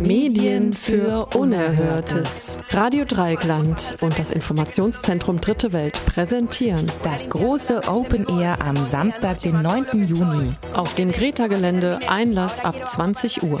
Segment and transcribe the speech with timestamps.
[0.00, 2.53] Medien für Unerhörtes.
[2.74, 9.62] Radio Dreieckland und das Informationszentrum Dritte Welt präsentieren das große Open Air am Samstag, den
[9.62, 10.08] 9.
[10.08, 10.50] Juni.
[10.74, 13.60] Auf dem Greta-Gelände Einlass ab 20 Uhr.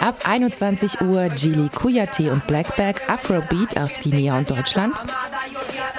[0.00, 4.94] Ab 21 Uhr Gili Kuyate und Blackback Afrobeat aus Guinea und Deutschland.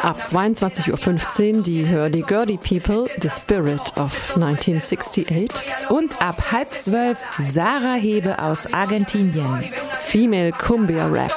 [0.05, 5.49] Ab 22.15 Uhr die Hurdy-Gurdy People, The Spirit of 1968.
[5.89, 9.63] Und ab halb zwölf Sarah Hebe aus Argentinien.
[10.01, 11.31] Female Cumbia Rap.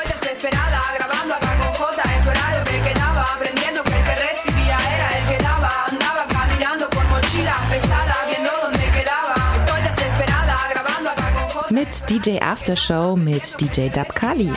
[11.70, 14.53] Mit DJ Aftershow mit DJ Dabkali.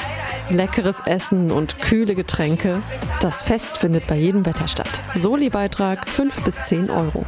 [0.51, 2.81] Leckeres Essen und kühle Getränke.
[3.21, 4.89] Das Fest findet bei jedem Wetter statt.
[5.15, 7.25] Soli-Beitrag 5 bis 10 Euro.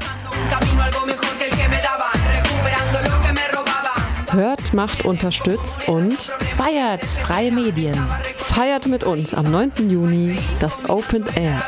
[4.31, 6.17] Hört, macht, unterstützt und
[6.57, 7.95] feiert freie Medien.
[8.37, 9.89] Feiert mit uns am 9.
[9.89, 11.61] Juni das Open Air.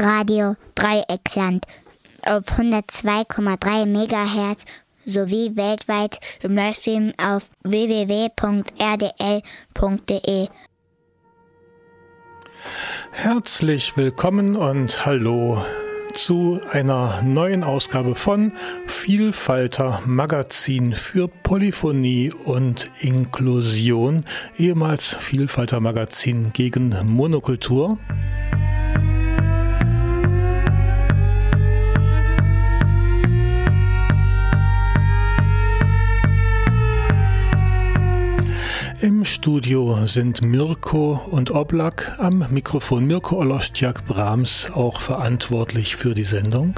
[0.00, 1.66] Radio Dreieckland
[2.22, 4.64] auf 102,3 MHz
[5.04, 8.38] sowie weltweit im Livestream auf www.rdl.de.
[13.12, 15.62] Herzlich willkommen und hallo
[16.14, 18.52] zu einer neuen Ausgabe von
[18.86, 24.24] Vielfalter Magazin für Polyphonie und Inklusion,
[24.56, 27.98] ehemals Vielfalter Magazin gegen Monokultur.
[39.02, 43.06] Im Studio sind Mirko und Oblak am Mikrofon.
[43.06, 46.74] Mirko Olostjak Brahms auch verantwortlich für die Sendung.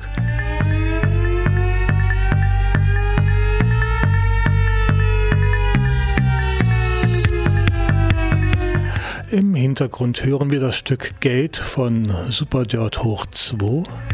[9.32, 14.11] Im Hintergrund hören wir das Stück Gate von Superdirt hoch 2.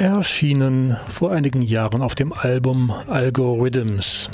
[0.00, 4.30] erschienen vor einigen Jahren auf dem Album Algorithms.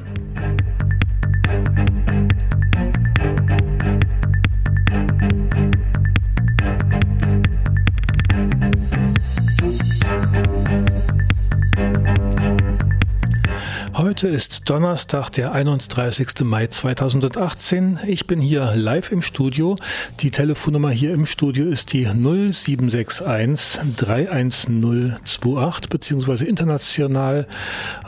[14.07, 16.45] Heute ist Donnerstag, der 31.
[16.45, 17.99] Mai 2018.
[18.07, 19.75] Ich bin hier live im Studio.
[20.21, 27.49] Die Telefonnummer hier im Studio ist die 0761 31028 beziehungsweise international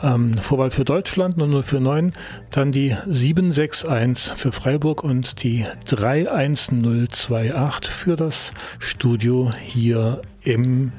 [0.01, 2.13] ähm, Vorwahl für Deutschland 0049,
[2.49, 10.93] dann die 761 für Freiburg und die 31028 für das Studio hier im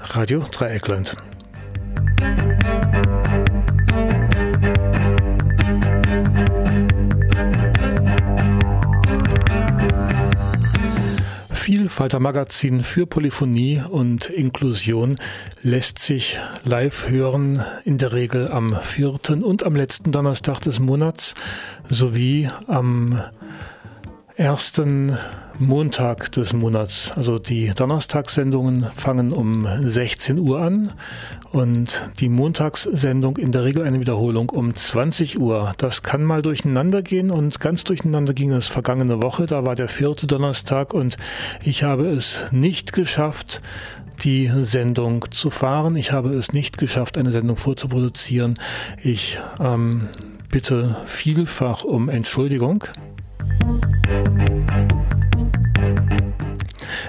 [0.00, 1.14] Radio Dreieckland.
[11.98, 15.16] Vielfalter Magazin für Polyphonie und Inklusion
[15.64, 21.34] lässt sich live hören, in der Regel am vierten und am letzten Donnerstag des Monats
[21.90, 23.20] sowie am
[24.38, 25.18] ersten
[25.58, 27.10] Montag des Monats.
[27.16, 30.92] Also die Donnerstagssendungen fangen um 16 Uhr an
[31.50, 35.74] und die Montagssendung in der Regel eine Wiederholung um 20 Uhr.
[35.78, 39.46] Das kann mal durcheinander gehen und ganz durcheinander ging es vergangene Woche.
[39.46, 41.16] Da war der vierte Donnerstag und
[41.64, 43.60] ich habe es nicht geschafft,
[44.22, 45.96] die Sendung zu fahren.
[45.96, 48.60] Ich habe es nicht geschafft, eine Sendung vorzuproduzieren.
[49.02, 50.08] Ich ähm,
[50.48, 52.84] bitte vielfach um Entschuldigung.
[54.08, 54.57] Thank you.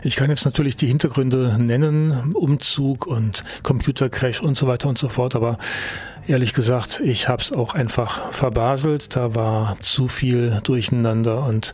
[0.01, 5.10] Ich kann jetzt natürlich die Hintergründe nennen, Umzug und Computercrash und so weiter und so
[5.10, 5.57] fort, aber
[6.28, 9.16] ehrlich gesagt, ich habe es auch einfach verbaselt.
[9.16, 11.74] Da war zu viel durcheinander und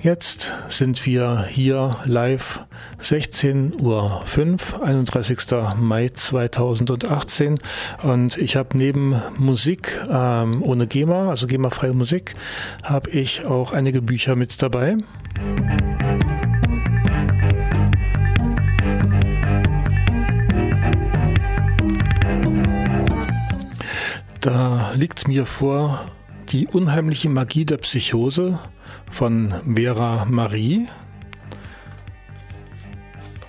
[0.00, 2.60] jetzt sind wir hier live
[3.00, 5.38] 16.05 Uhr, 31.
[5.76, 7.58] Mai 2018
[8.02, 12.34] und ich habe neben Musik ähm, ohne GEMA, also GEMA-freie Musik,
[12.82, 14.96] habe ich auch einige Bücher mit dabei.
[24.44, 26.04] Da liegt mir vor
[26.50, 28.58] die unheimliche Magie der Psychose
[29.10, 30.86] von Vera Marie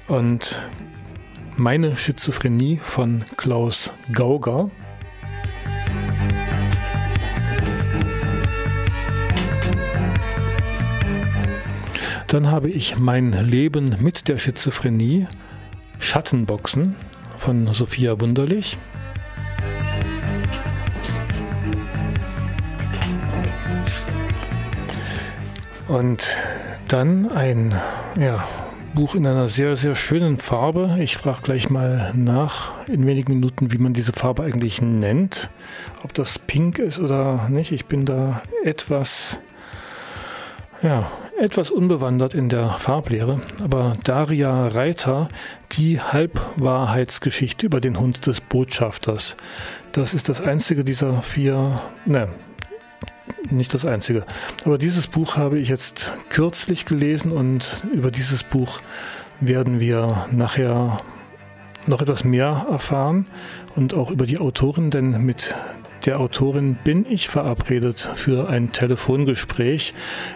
[0.07, 0.61] und
[1.57, 4.71] meine Schizophrenie von Klaus Gauger.
[12.29, 15.27] Dann habe ich mein Leben mit der Schizophrenie,
[15.99, 16.95] Schattenboxen
[17.37, 18.77] von Sophia Wunderlich.
[25.87, 26.35] Und
[26.87, 27.79] dann ein
[28.19, 28.43] ja,
[28.95, 30.97] Buch in einer sehr, sehr schönen Farbe.
[30.99, 35.49] Ich frage gleich mal nach in wenigen Minuten, wie man diese Farbe eigentlich nennt.
[36.03, 37.71] Ob das pink ist oder nicht.
[37.71, 39.39] Ich bin da etwas,
[40.81, 43.41] ja, etwas unbewandert in der Farblehre.
[43.63, 45.27] Aber Daria Reiter,
[45.73, 49.37] die Halbwahrheitsgeschichte über den Hund des Botschafters.
[49.91, 52.29] Das ist das einzige dieser vier, ne,
[53.51, 54.25] nicht das einzige.
[54.63, 58.79] Aber dieses Buch habe ich jetzt kürzlich gelesen und über dieses Buch
[59.39, 61.01] werden wir nachher
[61.87, 63.25] noch etwas mehr erfahren
[63.75, 65.55] und auch über die Autorin, denn mit
[66.05, 69.93] der Autorin bin ich verabredet für ein Telefongespräch.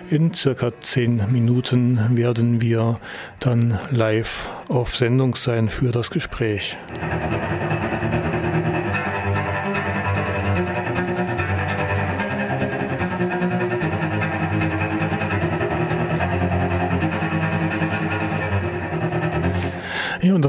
[0.10, 3.00] In circa zehn Minuten werden wir
[3.40, 6.78] dann live auf Sendung sein für das Gespräch.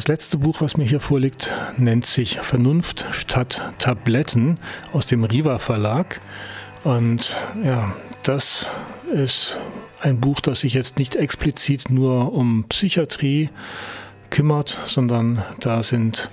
[0.00, 4.58] Das letzte Buch, was mir hier vorliegt, nennt sich Vernunft statt Tabletten
[4.94, 6.23] aus dem Riva Verlag.
[6.85, 8.70] Und ja, das
[9.12, 9.61] ist
[10.00, 13.50] ein Buch, das sich jetzt nicht explizit nur um Psychiatrie
[14.31, 16.31] kümmert, sondern da sind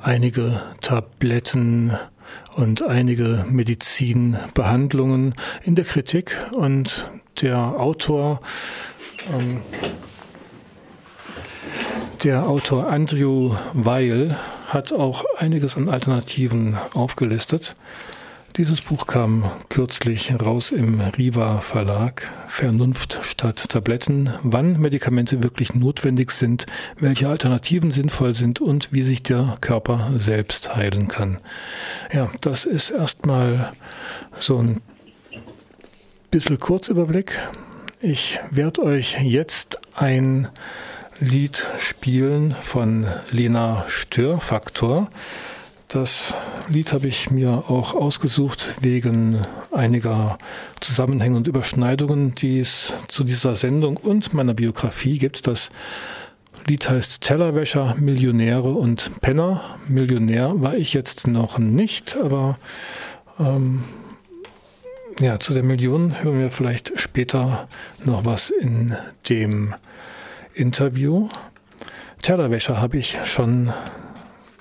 [0.00, 1.92] einige Tabletten
[2.56, 7.10] und einige Medizinbehandlungen in der Kritik und
[7.42, 8.40] der Autor
[9.30, 9.60] ähm,
[12.24, 14.36] der Autor Andrew Weil
[14.68, 17.76] hat auch einiges an Alternativen aufgelistet.
[18.56, 22.30] Dieses Buch kam kürzlich raus im Riva Verlag.
[22.48, 26.66] Vernunft statt Tabletten, wann Medikamente wirklich notwendig sind,
[26.98, 31.38] welche Alternativen sinnvoll sind und wie sich der Körper selbst heilen kann.
[32.12, 33.72] Ja, das ist erstmal
[34.38, 34.82] so ein
[36.30, 37.38] bisschen Kurzüberblick.
[38.00, 40.48] Ich werde euch jetzt ein
[41.20, 45.10] Lied spielen von Lena Störfaktor.
[45.88, 46.32] Das
[46.68, 50.38] Lied habe ich mir auch ausgesucht wegen einiger
[50.80, 55.46] Zusammenhänge und Überschneidungen, die es zu dieser Sendung und meiner Biografie gibt.
[55.46, 55.68] Das
[56.66, 59.78] Lied heißt Tellerwäscher, Millionäre und Penner.
[59.88, 62.58] Millionär war ich jetzt noch nicht, aber
[63.38, 63.84] ähm,
[65.20, 67.68] ja, zu der Million hören wir vielleicht später
[68.06, 68.96] noch was in
[69.28, 69.74] dem
[70.60, 71.28] Interview.
[72.20, 73.72] Tellerwäsche habe ich schon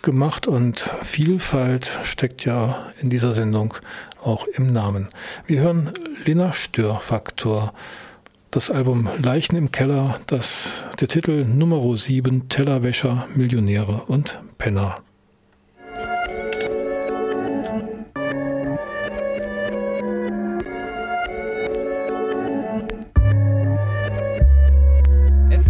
[0.01, 3.73] gemacht und Vielfalt steckt ja in dieser Sendung
[4.23, 5.09] auch im Namen.
[5.45, 5.91] Wir hören
[6.23, 7.73] Lena Störfaktor,
[8.49, 15.01] das Album Leichen im Keller, das, der Titel Nummer 7 Tellerwäscher, Millionäre und Penner.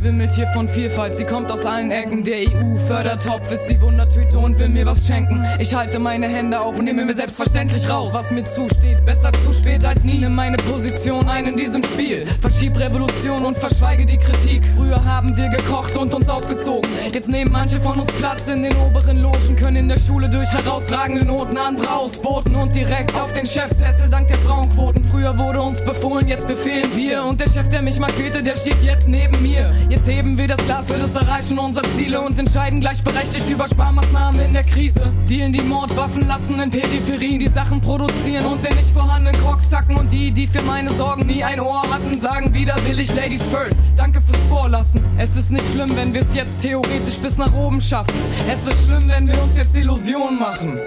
[0.10, 2.24] Wimmelt hier von Vielfalt, sie kommt aus allen Ecken.
[2.24, 5.46] Der EU-Fördertopf ist die Wundertüte und will mir was schenken.
[5.60, 9.06] Ich halte meine Hände auf und nehme mir selbstverständlich raus, was mir zusteht.
[9.06, 12.26] Besser zu spät als nie, nimm meine Position ein in diesem Spiel.
[12.42, 14.66] Verschieb Revolution und verschweige die Kritik.
[14.76, 16.90] Früher haben wir gekocht und uns ausgezogen.
[17.14, 20.52] Jetzt nehmen manche von uns Platz in den oberen Logen, können in der Schule durch
[20.52, 25.04] herausragende Noten andere ausboten und direkt auf den Chefsessel dank der Frauenquoten.
[25.04, 27.26] Früher wurde uns befohlen, jetzt befehlen wir.
[27.26, 29.72] Und der Chef, der mich markierte, der steht jetzt neben mir.
[29.90, 34.40] Jetzt heben wir das Glas für das Erreichen unserer Ziele und entscheiden gleichberechtigt über Sparmaßnahmen
[34.42, 35.12] in der Krise.
[35.30, 39.96] Dealen die Mordwaffen, lassen in Peripherien die Sachen produzieren und den nicht vorhandenen Krocks sacken.
[39.96, 43.44] Und die, die für meine Sorgen nie ein Ohr hatten, sagen wieder will ich Ladies
[43.44, 43.76] first.
[43.96, 45.04] Danke fürs Vorlassen.
[45.18, 48.14] Es ist nicht schlimm, wenn wir es jetzt theoretisch bis nach oben schaffen.
[48.52, 50.80] Es ist schlimm, wenn wir uns jetzt Illusionen machen.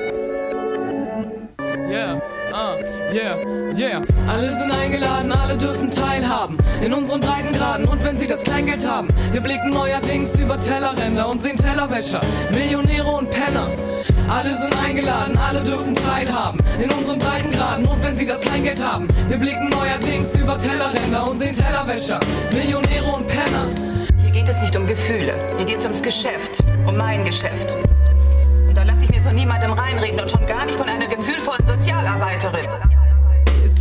[1.88, 2.76] Yeah, uh,
[3.12, 3.37] yeah,
[3.76, 4.02] yeah.
[4.28, 9.09] Alle sind eingeladen, alle dürfen teilhaben in unseren Breitengraden und wenn sie das Kleingeld haben.
[9.32, 12.21] Wir blicken neuerdings über Tellerränder und sehen Tellerwäscher,
[12.52, 13.71] Millionäre und Penner.
[14.28, 19.09] Alle sind eingeladen, alle dürfen teilhaben in unseren Breitengraden und wenn sie das Kleingeld haben.
[19.28, 22.21] Wir blicken neuerdings über Tellerränder und sehen Tellerwäscher,
[22.52, 23.68] Millionäre und Penner.
[24.23, 27.76] Hier geht es nicht um Gefühle, hier geht es ums Geschäft, um mein Geschäft.
[29.23, 32.69] Von niemandem reinreden und schon gar nicht von einer gefühlvollen Sozialarbeiterin.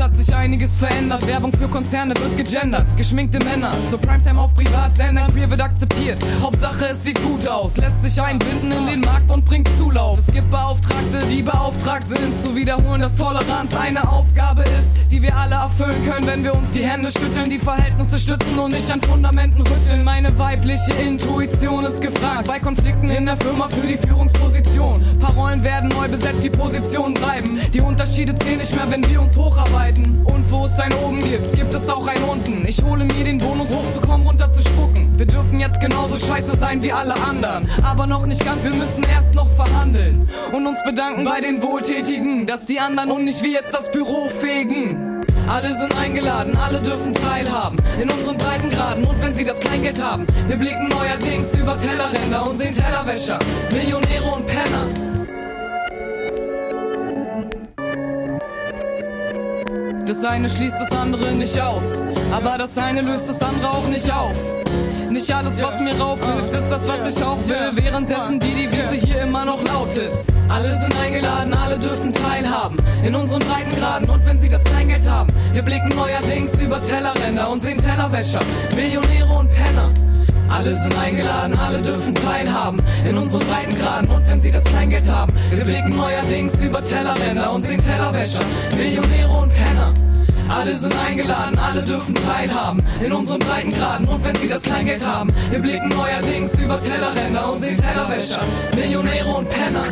[0.01, 1.27] Hat sich einiges verändert.
[1.27, 2.87] Werbung für Konzerne wird gegendert.
[2.97, 5.31] Geschminkte Männer zur Primetime auf Privatsendern.
[5.31, 6.17] Queer wird akzeptiert.
[6.41, 7.77] Hauptsache es sieht gut aus.
[7.77, 10.17] Lässt sich einbinden in den Markt und bringt Zulauf.
[10.17, 15.37] Es gibt Beauftragte, die beauftragt sind zu wiederholen, dass Toleranz eine Aufgabe ist, die wir
[15.37, 19.01] alle erfüllen können, wenn wir uns die Hände schütteln, die Verhältnisse stützen und nicht an
[19.01, 20.03] Fundamenten rütteln.
[20.03, 22.47] Meine weibliche Intuition ist gefragt.
[22.47, 24.99] Bei Konflikten in der Firma für die Führungsposition.
[25.19, 27.59] Parolen werden neu besetzt, die Positionen bleiben.
[27.71, 29.90] Die Unterschiede zählen nicht mehr, wenn wir uns hocharbeiten.
[29.97, 32.65] Und wo es ein oben gibt, gibt es auch ein unten.
[32.67, 35.11] Ich hole mir den Bonus hochzukommen, runter zu spucken.
[35.17, 37.69] Wir dürfen jetzt genauso scheiße sein wie alle anderen.
[37.83, 40.29] Aber noch nicht ganz, wir müssen erst noch verhandeln.
[40.51, 44.29] Und uns bedanken bei den Wohltätigen, dass die anderen und nicht wie jetzt das Büro
[44.29, 45.21] fegen.
[45.47, 50.25] Alle sind eingeladen, alle dürfen teilhaben in unseren Breitengraden und wenn sie das Kleingeld haben.
[50.47, 53.39] Wir blicken neuerdings über Tellerränder und sehen Tellerwäscher,
[53.71, 55.10] Millionäre und Penner.
[60.11, 62.03] Das eine schließt das andere nicht aus,
[62.33, 64.35] aber das eine löst das andere auch nicht auf.
[65.09, 67.71] Nicht alles, was mir raufhilft, ist das, was ich auch will.
[67.75, 70.11] Währenddessen die Devise hier immer noch lautet.
[70.49, 72.75] Alle sind eingeladen, alle dürfen teilhaben
[73.05, 75.31] in unseren Breitengraden und wenn sie das Kleingeld haben.
[75.53, 78.41] Wir blicken neuerdings über Tellerränder und sehen Tellerwäscher,
[78.75, 80.10] Millionäre und Penner.
[80.51, 85.31] Alle sind eingeladen, alle dürfen teilhaben in unseren Breitengraden und wenn sie das Kleingeld haben.
[85.49, 88.43] Wir blicken neuerdings über Tellerränder und sehen Tellerwäscher,
[88.75, 89.93] Millionäre und Penner.
[90.49, 95.31] Alle sind eingeladen, alle dürfen teilhaben in unseren Breitengraden und wenn sie das Kleingeld haben.
[95.49, 98.41] Wir blicken neuerdings über Tellerränder und sehen Tellerwäscher,
[98.75, 99.85] Millionäre und Penner.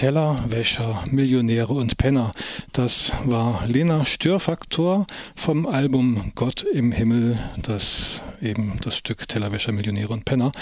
[0.00, 2.32] Tellerwäscher, Millionäre und Penner.
[2.72, 10.12] Das war Lena Störfaktor vom Album Gott im Himmel, das eben das Stück Tellerwäscher, Millionäre
[10.12, 10.52] und Penner.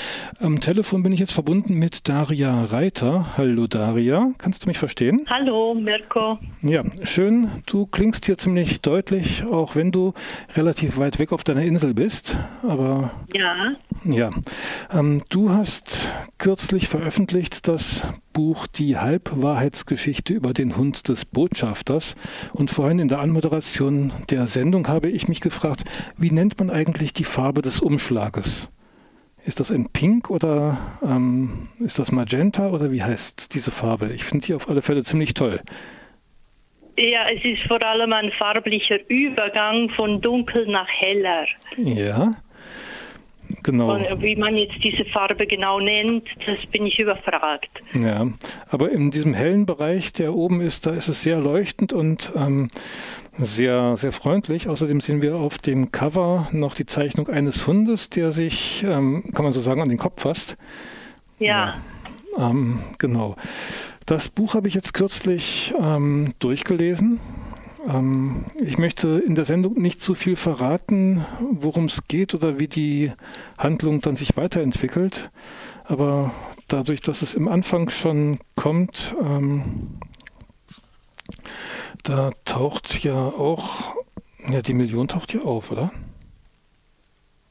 [0.40, 3.37] Am Telefon bin ich jetzt verbunden mit Daria Reiter.
[3.37, 5.25] Hallo Daria, kannst du mich verstehen?
[5.28, 6.38] Hallo Mirko.
[6.62, 7.49] Ja, schön.
[7.66, 10.12] Du klingst hier ziemlich deutlich, auch wenn du
[10.56, 12.38] relativ weit weg auf deiner Insel bist.
[12.62, 13.76] Aber ja.
[14.04, 14.30] Ja.
[14.92, 16.08] Ähm, du hast
[16.38, 22.14] kürzlich veröffentlicht das Buch Die Halbwahrheitsgeschichte über den Hund des Botschafters.
[22.52, 25.85] Und vorhin in der Anmoderation der Sendung habe ich mich gefragt,
[26.16, 28.70] wie nennt man eigentlich die Farbe des Umschlages?
[29.44, 34.12] Ist das ein Pink oder ähm, ist das Magenta oder wie heißt diese Farbe?
[34.14, 35.60] Ich finde die auf alle Fälle ziemlich toll.
[36.98, 41.46] Ja, es ist vor allem ein farblicher Übergang von dunkel nach heller.
[41.76, 42.34] Ja.
[43.62, 43.94] Genau.
[43.94, 47.70] Und wie man jetzt diese Farbe genau nennt, das bin ich überfragt.
[47.94, 48.26] Ja,
[48.68, 52.68] aber in diesem hellen Bereich, der oben ist, da ist es sehr leuchtend und ähm,
[53.38, 54.68] sehr, sehr freundlich.
[54.68, 59.45] Außerdem sehen wir auf dem Cover noch die Zeichnung eines Hundes, der sich, ähm, kann
[59.45, 60.57] man so sagen, an den Kopf fasst.
[61.38, 61.75] Ja.
[62.37, 63.37] ja ähm, genau.
[64.07, 67.21] Das Buch habe ich jetzt kürzlich ähm, durchgelesen
[67.88, 72.68] ähm, ich möchte in der Sendung nicht zu viel verraten, worum es geht oder wie
[72.68, 73.12] die
[73.57, 75.30] Handlung dann sich weiterentwickelt.
[75.85, 76.33] Aber
[76.68, 79.99] dadurch, dass es im Anfang schon kommt, ähm,
[82.04, 83.94] da taucht ja auch,
[84.48, 85.90] ja, die Million taucht ja auf, oder?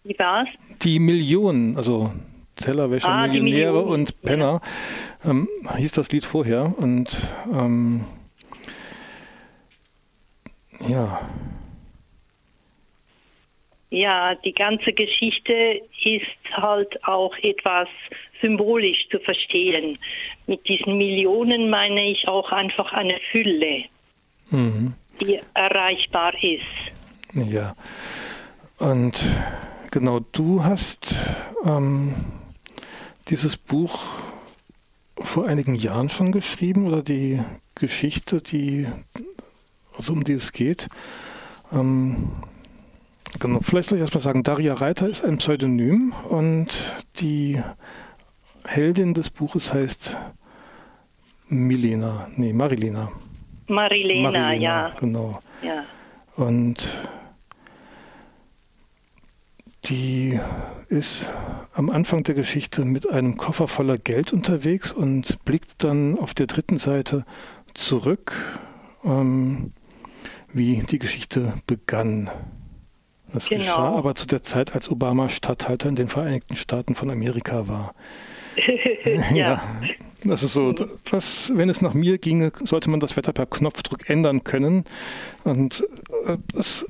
[0.03, 0.47] Wie war's?
[0.81, 2.11] Die Million, also
[2.55, 4.61] Tellerwäscher, ah, Millionäre und Penner,
[5.23, 5.31] ja.
[5.31, 6.73] ähm, hieß das Lied vorher.
[6.77, 8.05] Und ähm,
[10.87, 11.21] ja.
[13.89, 17.87] Ja, die ganze Geschichte ist halt auch etwas
[18.41, 19.97] symbolisch zu verstehen.
[20.45, 23.85] Mit diesen Millionen meine ich auch einfach eine Fülle,
[24.49, 24.93] mhm.
[25.21, 26.61] die erreichbar ist.
[27.33, 27.75] Ja.
[28.77, 29.23] Und
[29.91, 31.15] genau, du hast
[31.65, 32.13] ähm,
[33.27, 34.05] dieses Buch
[35.19, 37.41] vor einigen Jahren schon geschrieben oder die
[37.75, 38.87] Geschichte, die,
[39.95, 40.87] also um die es geht?
[41.71, 42.29] Ähm,
[43.39, 47.61] genau, vielleicht soll ich erstmal sagen, Daria Reiter ist ein Pseudonym und die
[48.65, 50.17] Heldin des Buches heißt
[51.49, 53.11] Milena, nee, Marilena.
[53.67, 54.95] Marilena, Marilena ja.
[54.99, 55.39] Genau.
[55.61, 55.83] Ja.
[56.35, 57.09] Und
[59.85, 60.39] die
[60.89, 61.33] ist
[61.73, 66.47] am Anfang der Geschichte mit einem Koffer voller Geld unterwegs und blickt dann auf der
[66.47, 67.25] dritten Seite
[67.73, 68.33] zurück,
[69.03, 69.73] ähm,
[70.51, 72.29] wie die Geschichte begann.
[73.33, 73.61] Das genau.
[73.61, 77.93] geschah aber zu der Zeit, als Obama Statthalter in den Vereinigten Staaten von Amerika war.
[79.33, 79.33] ja.
[79.33, 79.61] ja.
[80.23, 80.73] Das ist so,
[81.11, 84.85] das, wenn es nach mir ginge, sollte man das Wetter per Knopfdruck ändern können.
[85.43, 85.87] Und
[86.25, 86.85] äh, es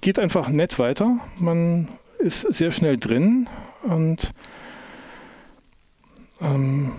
[0.00, 1.18] geht einfach nett weiter.
[1.38, 3.48] Man ist sehr schnell drin
[3.82, 4.32] und
[6.40, 6.92] ähm,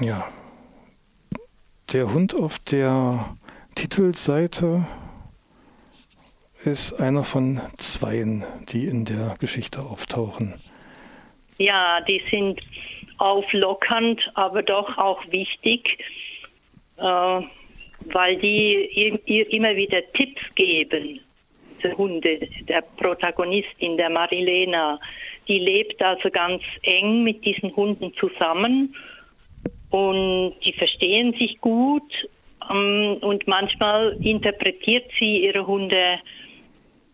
[0.00, 0.28] ja,
[1.92, 3.36] der Hund auf der
[3.74, 4.86] Titelseite
[6.64, 10.54] ist einer von zweien, die in der Geschichte auftauchen.
[11.58, 12.60] Ja, die sind
[13.20, 15.98] auflockernd, aber doch auch wichtig,
[16.96, 21.20] äh, weil die ihr immer wieder Tipps geben.
[21.76, 24.98] Diese Hunde, der Protagonistin, der Marilena,
[25.48, 28.94] die lebt also ganz eng mit diesen Hunden zusammen
[29.90, 32.12] und die verstehen sich gut
[32.70, 36.20] ähm, und manchmal interpretiert sie ihre Hunde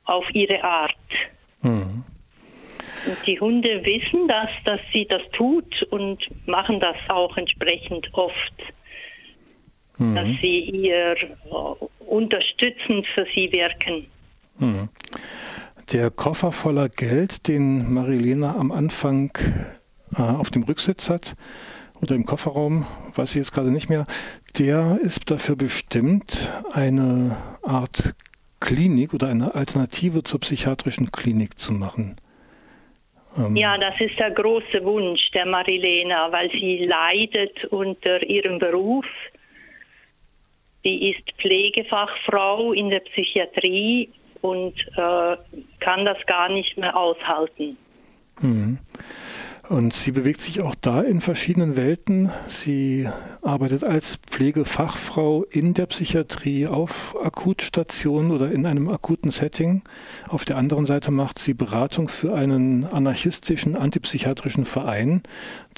[0.05, 0.95] auf ihre Art.
[1.63, 2.05] Mhm.
[3.07, 8.55] Und die Hunde wissen das, dass sie das tut und machen das auch entsprechend oft.
[9.99, 10.15] Mhm.
[10.15, 14.07] Dass sie ihr äh, unterstützend für sie wirken.
[14.59, 14.89] Mhm.
[15.93, 19.31] Der Koffer voller Geld, den Marilena am Anfang
[20.17, 21.37] äh, auf dem Rücksitz hat
[22.03, 24.07] oder im Kofferraum, weiß ich jetzt gerade nicht mehr,
[24.59, 28.15] der ist dafür bestimmt, eine Art
[28.61, 32.17] Klinik oder eine Alternative zur psychiatrischen Klinik zu machen.
[33.37, 39.07] Ähm ja, das ist der große Wunsch der Marilena, weil sie leidet unter ihrem Beruf.
[40.83, 44.09] Sie ist Pflegefachfrau in der Psychiatrie
[44.43, 45.37] und äh,
[45.81, 47.77] kann das gar nicht mehr aushalten.
[48.41, 48.79] Mhm.
[49.69, 52.31] Und sie bewegt sich auch da in verschiedenen Welten.
[52.47, 53.09] Sie
[53.43, 59.83] arbeitet als Pflegefachfrau in der Psychiatrie auf Akutstationen oder in einem akuten Setting.
[60.29, 65.23] Auf der anderen Seite macht sie Beratung für einen anarchistischen, antipsychiatrischen Verein,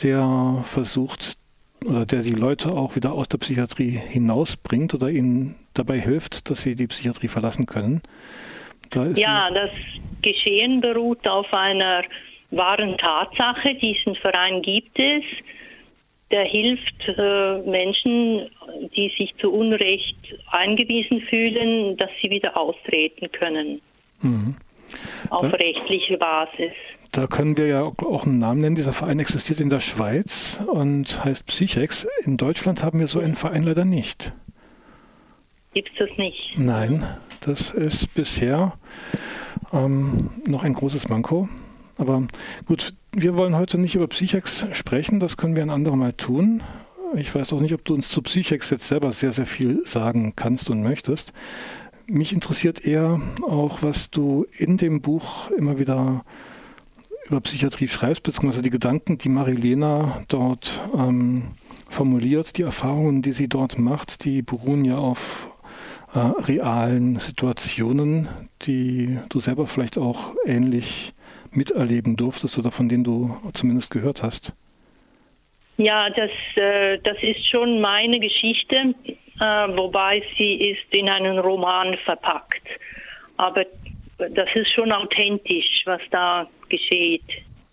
[0.03, 1.38] der versucht
[1.87, 6.62] oder der die Leute auch wieder aus der Psychiatrie hinausbringt oder ihnen dabei hilft, dass
[6.62, 8.03] sie die Psychiatrie verlassen können.
[8.90, 9.70] Da ja, das
[10.22, 12.03] Geschehen beruht auf einer
[12.50, 13.74] wahren Tatsache.
[13.74, 15.22] Diesen Verein gibt es.
[16.30, 18.50] Der hilft äh, Menschen,
[18.94, 20.16] die sich zu Unrecht
[20.50, 23.80] eingewiesen fühlen, dass sie wieder austreten können.
[24.20, 24.56] Mhm.
[25.30, 26.72] Auf rechtliche Basis.
[27.12, 28.76] Da können wir ja auch einen Namen nennen.
[28.76, 32.06] Dieser Verein existiert in der Schweiz und heißt Psychex.
[32.24, 34.34] In Deutschland haben wir so einen Verein leider nicht.
[35.72, 36.58] Gibt es das nicht?
[36.58, 37.06] Nein,
[37.40, 38.74] das ist bisher
[39.72, 41.48] ähm, noch ein großes Manko.
[41.98, 42.26] Aber
[42.66, 46.62] gut, wir wollen heute nicht über Psychex sprechen, das können wir ein andermal tun.
[47.14, 50.34] Ich weiß auch nicht, ob du uns zu Psychex jetzt selber sehr, sehr viel sagen
[50.37, 51.32] kannst und möchtest.
[52.06, 56.24] Mich interessiert eher auch, was du in dem Buch immer wieder
[57.26, 61.48] über Psychiatrie schreibst, beziehungsweise die Gedanken, die Marilena dort ähm,
[61.88, 65.48] formuliert, die Erfahrungen, die sie dort macht, die beruhen ja auf
[66.14, 68.28] äh, realen Situationen,
[68.62, 71.14] die du selber vielleicht auch ähnlich
[71.50, 74.54] miterleben durftest oder von denen du zumindest gehört hast?
[75.76, 79.44] Ja, das, äh, das ist schon meine Geschichte, äh,
[79.76, 82.66] wobei sie ist in einen Roman verpackt.
[83.37, 83.64] Aber
[84.18, 87.22] das ist schon authentisch, was da geschieht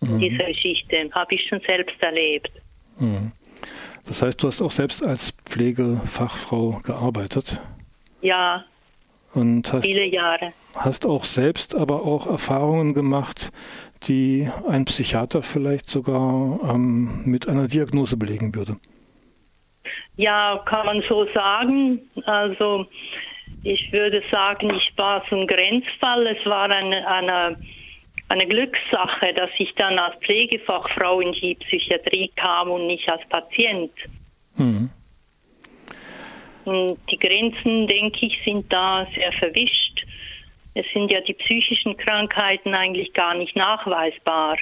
[0.02, 0.20] mhm.
[0.20, 1.10] dieser Geschichte.
[1.12, 2.52] Habe ich schon selbst erlebt.
[3.00, 3.32] Mhm.
[4.08, 7.60] Das heißt, du hast auch selbst als Pflegefachfrau gearbeitet?
[8.22, 8.64] Ja,
[9.36, 10.54] und hast, viele Jahre.
[10.76, 13.52] Hast auch selbst aber auch Erfahrungen gemacht,
[14.04, 18.78] die ein Psychiater vielleicht sogar ähm, mit einer Diagnose belegen würde.
[20.18, 22.00] Ja, kann man so sagen.
[22.26, 22.86] Also
[23.64, 26.28] ich würde sagen, ich war so ein Grenzfall.
[26.28, 27.58] Es war eine, eine,
[28.30, 33.92] eine Glückssache, dass ich dann als Pflegefachfrau in die Psychiatrie kam und nicht als Patient.
[34.56, 34.90] Mhm.
[36.66, 40.06] Und die Grenzen, denke ich, sind da sehr verwischt.
[40.74, 44.58] Es sind ja die psychischen Krankheiten eigentlich gar nicht nachweisbar.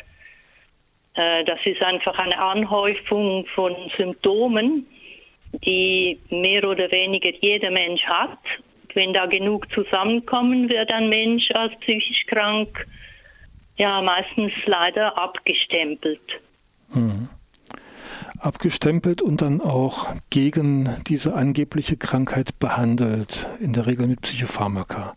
[1.15, 4.85] Äh, das ist einfach eine Anhäufung von Symptomen,
[5.65, 8.39] die mehr oder weniger jeder Mensch hat.
[8.93, 12.87] Wenn da genug zusammenkommen, wird ein Mensch als psychisch krank
[13.77, 16.21] ja meistens leider abgestempelt.
[16.91, 17.27] Hm.
[18.43, 25.15] Abgestempelt und dann auch gegen diese angebliche Krankheit behandelt, in der Regel mit Psychopharmaka.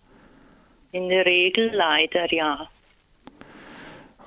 [0.92, 2.68] In der Regel leider, ja.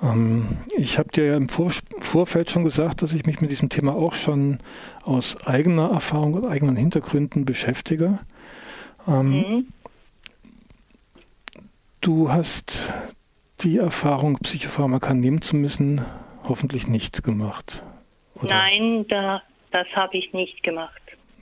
[0.02, 3.68] Ähm, ich habe dir ja im Vor Vorfeld schon gesagt, dass ich mich mit diesem
[3.68, 4.58] Thema auch schon
[5.02, 8.20] aus eigener Erfahrung und eigenen Hintergründen beschäftige.
[9.08, 9.66] Ähm, mhm.
[12.00, 12.92] Du hast
[13.60, 16.00] die Erfahrung, Psychopharmaka nehmen zu müssen,
[16.48, 17.84] hoffentlich nicht gemacht.
[18.42, 18.54] Oder?
[18.54, 21.00] Nein, da, das habe ich nicht gemacht.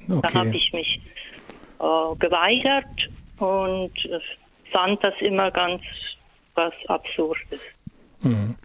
[0.08, 0.20] Okay.
[0.22, 1.00] Da habe ich mich
[1.80, 3.08] äh, geweigert
[3.38, 3.92] und
[4.72, 5.82] fand das immer ganz
[6.54, 7.60] was Absurdes.
[8.20, 8.56] Mhm.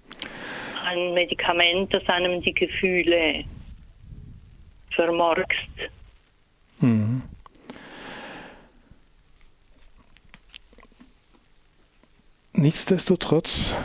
[0.85, 3.45] Ein Medikament, das einem die Gefühle
[4.91, 5.89] vermorkst.
[6.79, 7.21] Mhm.
[12.53, 13.75] Nichtsdestotrotz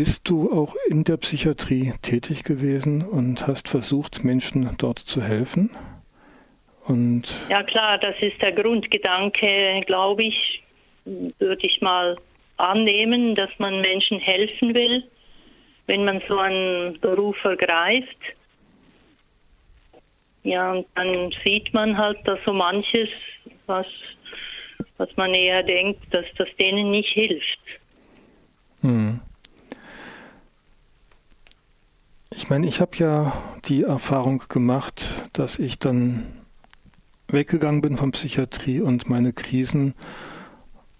[0.00, 5.68] bist du auch in der Psychiatrie tätig gewesen und hast versucht, Menschen dort zu helfen.
[6.86, 10.62] Und ja klar, das ist der Grundgedanke, glaube ich,
[11.04, 12.16] würde ich mal
[12.56, 15.04] annehmen, dass man Menschen helfen will,
[15.84, 18.16] wenn man so einen Beruf ergreift.
[20.44, 23.10] Ja, und dann sieht man halt, dass so manches,
[23.66, 23.86] was,
[24.96, 27.60] was man eher denkt, dass das denen nicht hilft.
[28.80, 29.19] Hm.
[32.40, 33.34] Ich meine, ich habe ja
[33.66, 36.26] die Erfahrung gemacht, dass ich dann
[37.28, 39.94] weggegangen bin von Psychiatrie und meine Krisen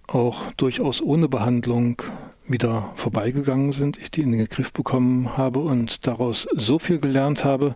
[0.06, 2.02] auch durchaus ohne Behandlung
[2.46, 7.42] wieder vorbeigegangen sind, ich die in den Griff bekommen habe und daraus so viel gelernt
[7.42, 7.74] habe,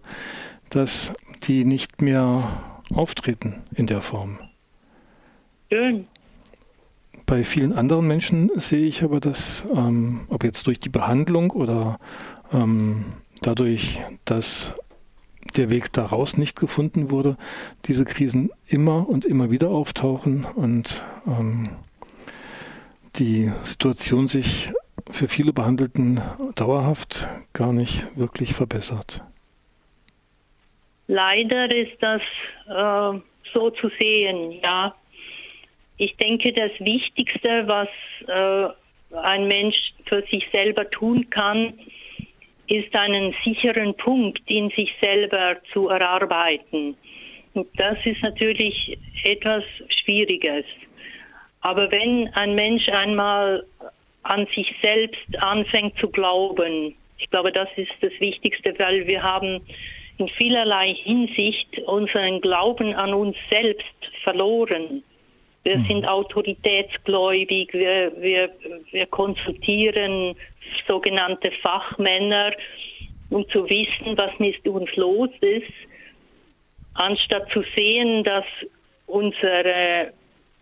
[0.68, 4.38] dass die nicht mehr auftreten in der Form.
[5.72, 6.06] Schön.
[7.24, 11.98] Bei vielen anderen Menschen sehe ich aber, dass, ähm, ob jetzt durch die Behandlung oder
[12.52, 13.06] ähm,
[13.46, 14.74] dadurch, dass
[15.56, 17.36] der Weg daraus nicht gefunden wurde,
[17.84, 21.70] diese Krisen immer und immer wieder auftauchen und ähm,
[23.16, 24.72] die Situation sich
[25.10, 26.20] für viele Behandelten
[26.56, 29.22] dauerhaft gar nicht wirklich verbessert.
[31.06, 32.22] Leider ist das
[32.66, 33.20] äh,
[33.52, 34.94] so zu sehen, ja.
[35.96, 37.88] Ich denke, das Wichtigste, was
[38.26, 39.76] äh, ein Mensch
[40.06, 41.74] für sich selber tun kann,
[42.68, 46.96] ist einen sicheren Punkt in sich selber zu erarbeiten.
[47.54, 50.64] Und das ist natürlich etwas Schwieriges.
[51.60, 53.64] Aber wenn ein Mensch einmal
[54.22, 59.60] an sich selbst anfängt zu glauben, ich glaube, das ist das Wichtigste, weil wir haben
[60.18, 63.84] in vielerlei Hinsicht unseren Glauben an uns selbst
[64.22, 65.02] verloren.
[65.64, 65.84] Wir mhm.
[65.86, 68.50] sind autoritätsgläubig, wir, wir,
[68.90, 70.36] wir konsultieren
[70.86, 72.52] sogenannte Fachmänner,
[73.30, 75.72] um zu wissen, was mit uns los ist,
[76.94, 78.44] anstatt zu sehen, dass
[79.06, 80.12] unsere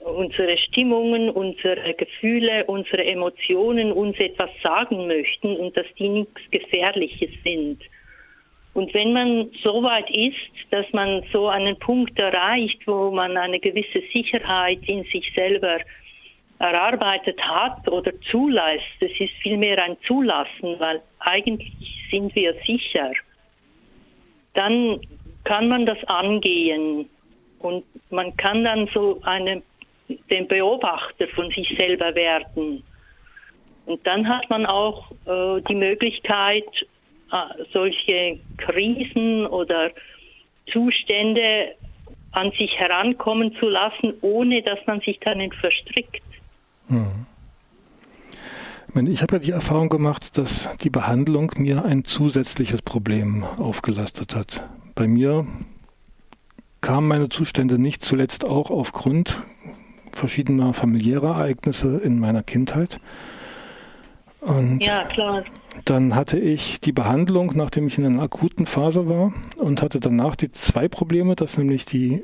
[0.05, 7.31] unsere Stimmungen, unsere Gefühle, unsere Emotionen uns etwas sagen möchten und dass die nichts Gefährliches
[7.45, 7.81] sind.
[8.75, 10.37] Und wenn man so weit ist,
[10.71, 15.79] dass man so einen Punkt erreicht, wo man eine gewisse Sicherheit in sich selber
[16.59, 21.73] erarbeitet hat oder zulässt, es ist vielmehr ein Zulassen, weil eigentlich
[22.11, 23.13] sind wir sicher,
[24.55, 25.01] dann
[25.45, 27.09] kann man das angehen
[27.59, 29.63] und man kann dann so eine
[30.31, 32.83] den Beobachter von sich selber werden.
[33.87, 36.65] Und dann hat man auch äh, die Möglichkeit,
[37.73, 39.91] solche Krisen oder
[40.71, 41.75] Zustände
[42.33, 46.23] an sich herankommen zu lassen, ohne dass man sich darin verstrickt.
[46.89, 47.27] Hm.
[49.09, 54.69] Ich habe ja die Erfahrung gemacht, dass die Behandlung mir ein zusätzliches Problem aufgelastet hat.
[54.95, 55.47] Bei mir
[56.83, 59.43] kamen meine Zustände nicht zuletzt auch aufgrund
[60.13, 63.01] verschiedener familiärer Ereignisse in meiner Kindheit.
[64.41, 65.43] Und ja, klar.
[65.85, 70.37] Dann hatte ich die Behandlung, nachdem ich in einer akuten Phase war und hatte danach
[70.37, 72.23] die zwei Probleme, dass nämlich die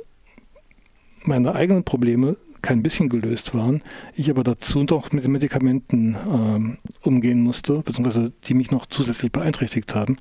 [1.22, 3.82] meine eigenen Probleme kein bisschen gelöst waren,
[4.16, 9.30] ich aber dazu noch mit den Medikamenten ähm, umgehen musste, beziehungsweise die mich noch zusätzlich
[9.30, 10.18] beeinträchtigt haben.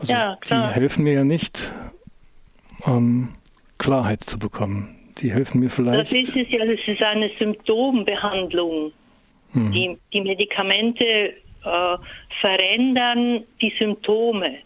[0.00, 1.72] Also ja, die helfen mir ja nicht,
[2.86, 3.30] ähm,
[3.78, 4.94] Klarheit zu bekommen.
[5.18, 6.12] Die helfen mir vielleicht.
[6.12, 8.92] Das ist es ja, das ist eine Symptombehandlung.
[9.52, 9.72] Mhm.
[9.72, 11.32] Die, die Medikamente
[11.66, 11.96] äh,
[12.40, 14.58] verändern die Symptome.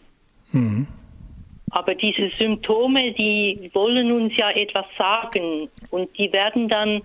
[0.51, 0.87] Mhm.
[1.71, 7.01] Aber diese Symptome, die wollen uns ja etwas sagen und die werden dann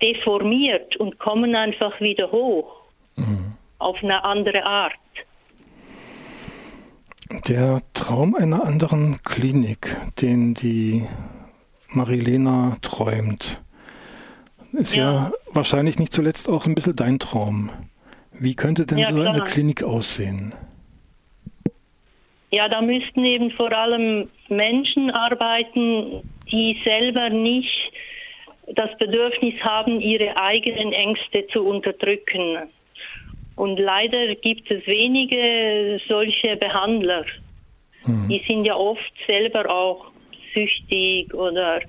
[0.00, 2.82] deformiert und kommen einfach wieder hoch
[3.16, 3.52] mhm.
[3.78, 4.94] auf eine andere Art.
[7.48, 11.06] Der Traum einer anderen Klinik, den die
[11.88, 13.62] Marilena träumt,
[14.72, 15.12] ist ja.
[15.12, 17.70] ja wahrscheinlich nicht zuletzt auch ein bisschen dein Traum.
[18.40, 20.54] Wie könnte denn ja, so eine Klinik aussehen?
[22.50, 27.92] Ja, da müssten eben vor allem Menschen arbeiten, die selber nicht
[28.74, 32.70] das Bedürfnis haben, ihre eigenen Ängste zu unterdrücken.
[33.56, 37.26] Und leider gibt es wenige solche Behandler.
[38.06, 38.28] Mhm.
[38.30, 40.10] Die sind ja oft selber auch
[40.54, 41.80] süchtig oder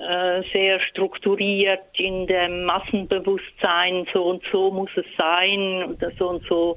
[0.00, 6.46] äh, sehr strukturiert in dem Massenbewusstsein, so und so muss es sein oder so und
[6.46, 6.76] so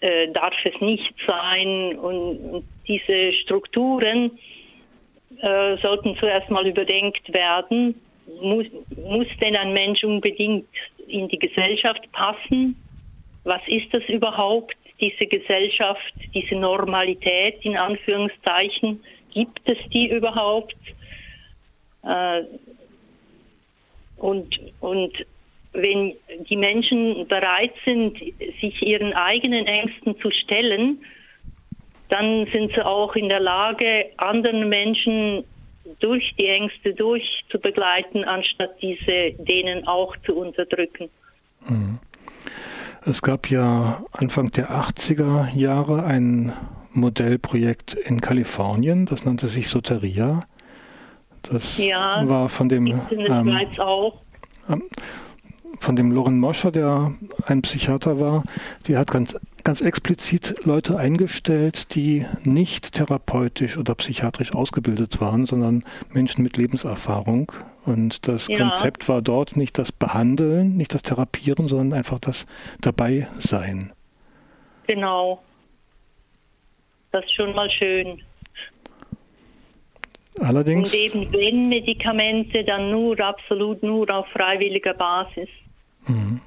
[0.00, 1.96] äh, darf es nicht sein.
[1.98, 4.32] Und, und diese Strukturen
[5.40, 8.00] äh, sollten zuerst mal überdenkt werden.
[8.40, 10.66] Muss, muss denn ein Mensch unbedingt
[11.06, 12.76] in die Gesellschaft passen?
[13.44, 19.02] Was ist das überhaupt, diese Gesellschaft, diese Normalität in Anführungszeichen?
[19.32, 20.76] Gibt es die überhaupt?
[22.04, 22.42] Äh,
[24.16, 25.12] und, und
[25.72, 26.14] wenn
[26.48, 28.18] die Menschen bereit sind,
[28.60, 31.02] sich ihren eigenen Ängsten zu stellen,
[32.08, 35.44] dann sind sie auch in der Lage, anderen Menschen
[35.98, 41.08] durch die Ängste durch zu begleiten, anstatt diese denen auch zu unterdrücken.
[41.66, 41.98] Mhm.
[43.04, 46.52] Es gab ja Anfang der 80er Jahre ein
[46.92, 50.44] Modellprojekt in Kalifornien, das nannte sich Soteria.
[51.50, 54.20] Das ja, war von dem ähm, auch.
[54.68, 54.84] Ähm,
[55.82, 57.12] von dem Loren Moscher, der
[57.46, 58.44] ein Psychiater war,
[58.86, 65.84] die hat ganz, ganz explizit Leute eingestellt, die nicht therapeutisch oder psychiatrisch ausgebildet waren, sondern
[66.10, 67.50] Menschen mit Lebenserfahrung.
[67.84, 68.58] Und das ja.
[68.58, 72.46] Konzept war dort nicht das Behandeln, nicht das Therapieren, sondern einfach das
[72.80, 73.92] Dabeisein.
[74.86, 75.42] Genau.
[77.10, 78.22] Das ist schon mal schön.
[80.40, 80.92] Allerdings.
[80.92, 85.48] Und eben wenn Medikamente, dann nur absolut nur auf freiwilliger Basis.
[86.06, 86.40] Mhm.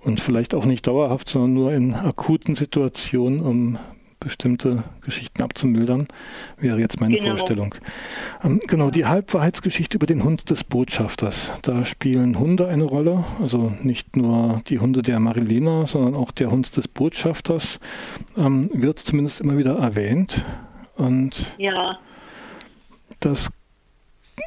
[0.00, 3.78] Und vielleicht auch nicht dauerhaft, sondern nur in akuten Situationen, um
[4.20, 6.08] bestimmte Geschichten abzumildern,
[6.58, 7.30] wäre jetzt meine genau.
[7.30, 7.74] Vorstellung.
[8.42, 11.52] Ähm, genau, die Halbwahrheitsgeschichte über den Hund des Botschafters.
[11.62, 16.50] Da spielen Hunde eine Rolle, also nicht nur die Hunde der Marilena, sondern auch der
[16.50, 17.80] Hund des Botschafters
[18.36, 20.44] ähm, wird zumindest immer wieder erwähnt.
[20.96, 21.98] Und ja.
[23.20, 23.52] Das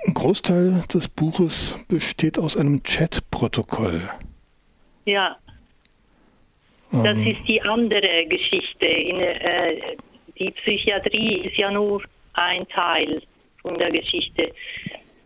[0.07, 4.09] ein Großteil des Buches besteht aus einem Chat-Protokoll.
[5.05, 5.37] Ja.
[6.93, 7.03] Ähm.
[7.03, 8.85] Das ist die andere Geschichte.
[8.85, 9.97] In, äh,
[10.39, 12.01] die Psychiatrie ist ja nur
[12.33, 13.21] ein Teil
[13.61, 14.51] von der Geschichte.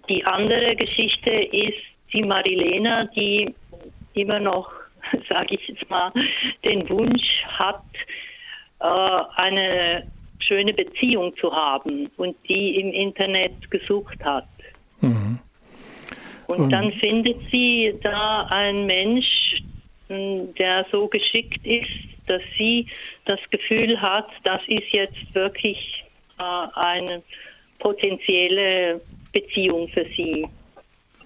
[0.09, 1.77] Die andere Geschichte ist
[2.11, 3.53] die Marilena, die
[4.13, 4.71] immer noch,
[5.29, 6.11] sage ich jetzt mal,
[6.63, 7.83] den Wunsch hat,
[8.79, 8.85] äh,
[9.35, 10.07] eine
[10.47, 14.47] schöne Beziehung zu haben und die im Internet gesucht hat.
[15.01, 15.39] Mhm.
[16.47, 19.61] Und, Und dann findet sie da einen Mensch,
[20.07, 21.89] hm, der so geschickt ist,
[22.27, 22.87] dass sie
[23.25, 26.03] das Gefühl hat, das ist jetzt wirklich
[26.37, 27.23] äh, eine
[27.79, 30.47] potenzielle Beziehung für sie.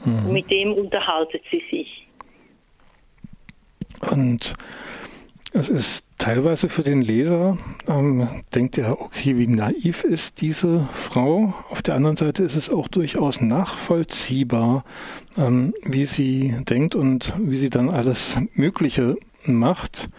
[0.04, 0.32] Mhm.
[0.32, 2.08] Mit dem unterhaltet sie sich.
[4.12, 4.54] Und
[5.52, 11.56] es ist teilweise für den Leser, ähm, denkt er, okay, wie naiv ist diese Frau.
[11.72, 14.84] Auf der anderen Seite ist es auch durchaus nachvollziehbar,
[15.38, 20.10] ähm, wie sie denkt und wie sie dann alles Mögliche macht,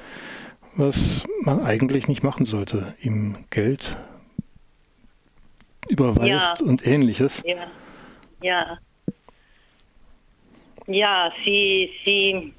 [0.74, 2.94] was man eigentlich nicht machen sollte.
[3.00, 3.98] Ihm Geld
[5.88, 6.66] überweist ja.
[6.66, 7.42] und ähnliches.
[7.46, 7.66] Ja.
[8.42, 8.78] Ja.
[10.86, 12.52] Ja, sie, sie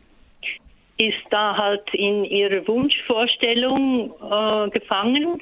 [1.01, 5.41] ist da halt in ihrer Wunschvorstellung äh, gefangen,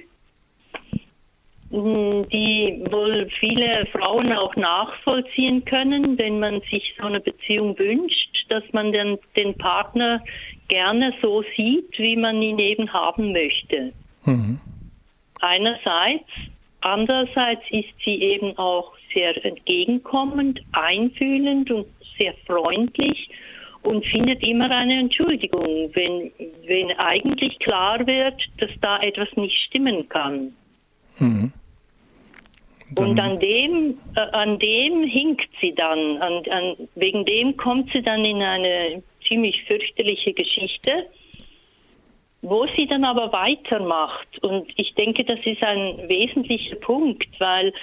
[1.72, 8.64] die wohl viele Frauen auch nachvollziehen können, wenn man sich so eine Beziehung wünscht, dass
[8.72, 10.24] man dann den Partner
[10.70, 13.94] gerne so sieht, wie man ihn eben haben möchte.
[14.26, 14.60] Mhm.
[15.42, 16.30] Einerseits,
[16.82, 21.86] andererseits ist sie eben auch sehr entgegenkommend, einfühlend und
[22.18, 23.30] sehr freundlich
[23.84, 26.32] und findet immer eine Entschuldigung, wenn,
[26.66, 30.54] wenn eigentlich klar wird, dass da etwas nicht stimmen kann.
[31.18, 31.54] Mhm.
[32.98, 38.02] Und an dem, äh, an dem hinkt sie dann, an, an, wegen dem kommt sie
[38.02, 41.06] dann in eine ziemlich fürchterliche Geschichte,
[42.42, 44.42] wo sie dann aber weitermacht.
[44.42, 47.74] Und ich denke, das ist ein wesentlicher Punkt, weil,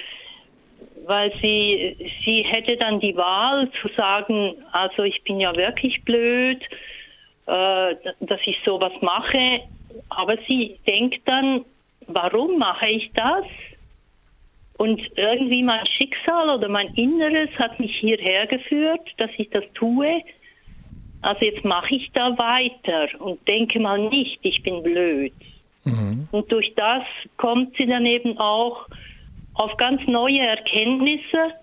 [1.07, 6.61] weil sie, sie hätte dann die Wahl zu sagen, also ich bin ja wirklich blöd,
[7.47, 9.61] äh, dass ich sowas mache,
[10.09, 11.63] aber sie denkt dann,
[12.07, 13.45] warum mache ich das?
[14.77, 20.21] Und irgendwie mein Schicksal oder mein Inneres hat mich hierher geführt, dass ich das tue.
[21.21, 25.33] Also jetzt mache ich da weiter und denke mal nicht, ich bin blöd.
[25.83, 26.27] Mhm.
[26.31, 27.03] Und durch das
[27.37, 28.87] kommt sie dann eben auch
[29.57, 31.53] auf ganz neue Erkenntnisse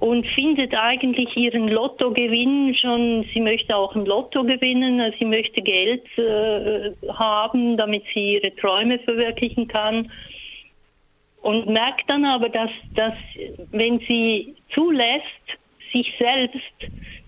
[0.00, 6.04] und findet eigentlich ihren Lottogewinn schon, sie möchte auch ein Lotto gewinnen, sie möchte Geld
[6.18, 10.10] äh, haben, damit sie ihre Träume verwirklichen kann
[11.42, 13.14] und merkt dann aber, dass, dass
[13.70, 15.22] wenn sie zulässt,
[15.92, 16.58] sich selbst,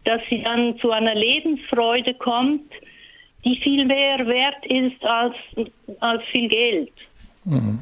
[0.04, 2.72] dass sie dann zu einer Lebensfreude kommt,
[3.44, 5.36] die viel mehr wert ist als,
[6.00, 6.92] als viel Geld.
[7.44, 7.80] Mhm.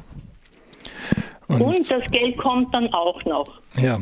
[1.47, 3.45] Und, und, das Geld kommt dann auch noch.
[3.77, 3.99] Ja,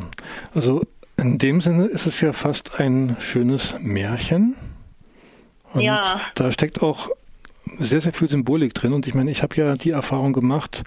[0.54, 0.82] also
[1.16, 4.56] in dem Sinne ist es ja fast ein schönes Märchen.
[5.72, 6.20] Und ja.
[6.34, 7.10] da steckt auch
[7.78, 8.92] sehr, sehr viel Symbolik drin.
[8.92, 10.84] Und ich meine, ich habe ja die Erfahrung gemacht,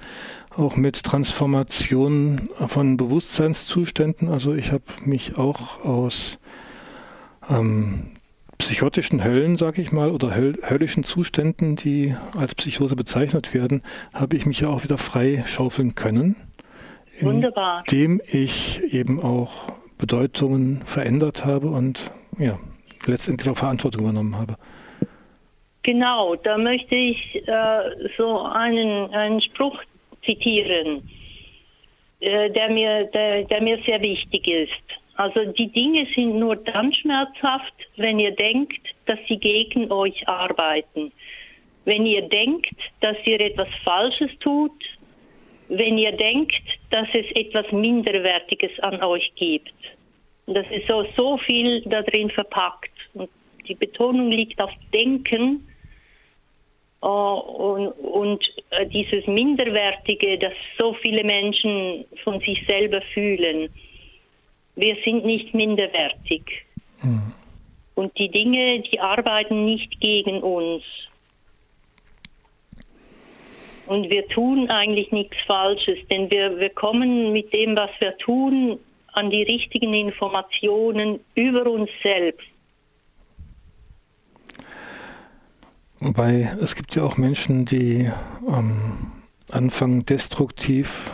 [0.55, 4.29] auch mit Transformation von Bewusstseinszuständen.
[4.29, 6.39] Also ich habe mich auch aus
[7.49, 8.11] ähm,
[8.57, 14.35] psychotischen Höllen, sage ich mal, oder höll höllischen Zuständen, die als Psychose bezeichnet werden, habe
[14.35, 16.35] ich mich ja auch wieder frei schaufeln können.
[17.21, 17.83] Wunderbar.
[17.89, 19.51] Indem ich eben auch
[19.97, 22.59] Bedeutungen verändert habe und ja,
[23.05, 24.55] letztendlich auch Verantwortung übernommen habe.
[25.83, 27.79] Genau, da möchte ich äh,
[28.17, 29.81] so einen, einen Spruch
[30.25, 31.09] zitieren,
[32.19, 34.71] äh, der, mir, der, der mir sehr wichtig ist.
[35.15, 41.11] Also die Dinge sind nur dann schmerzhaft, wenn ihr denkt, dass sie gegen euch arbeiten.
[41.85, 44.73] Wenn ihr denkt, dass ihr etwas Falsches tut,
[45.69, 49.73] wenn ihr denkt, dass es etwas Minderwertiges an euch gibt.
[50.45, 52.91] Und das ist so, so viel da drin verpackt.
[53.13, 53.29] Und
[53.67, 55.67] die Betonung liegt auf Denken
[57.01, 63.69] äh, und, und äh, dieses Minderwertige, das so viele Menschen von sich selber fühlen.
[64.75, 66.65] Wir sind nicht minderwertig.
[67.01, 67.33] Mhm.
[67.95, 70.83] Und die Dinge, die arbeiten nicht gegen uns.
[73.87, 78.79] Und wir tun eigentlich nichts Falsches, denn wir, wir kommen mit dem, was wir tun,
[79.13, 82.47] an die richtigen Informationen über uns selbst.
[85.99, 88.11] Wobei es gibt ja auch Menschen, die
[88.47, 89.11] ähm,
[89.49, 91.11] anfangen destruktiv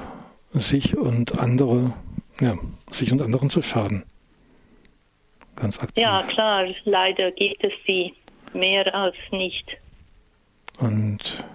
[0.51, 1.93] sich und andere,
[2.41, 2.55] ja,
[2.91, 4.03] sich und anderen zu schaden.
[5.55, 6.01] Ganz aktiv.
[6.01, 8.13] Ja, klar, leider gibt es sie
[8.53, 9.77] mehr als nicht.
[10.79, 11.45] Und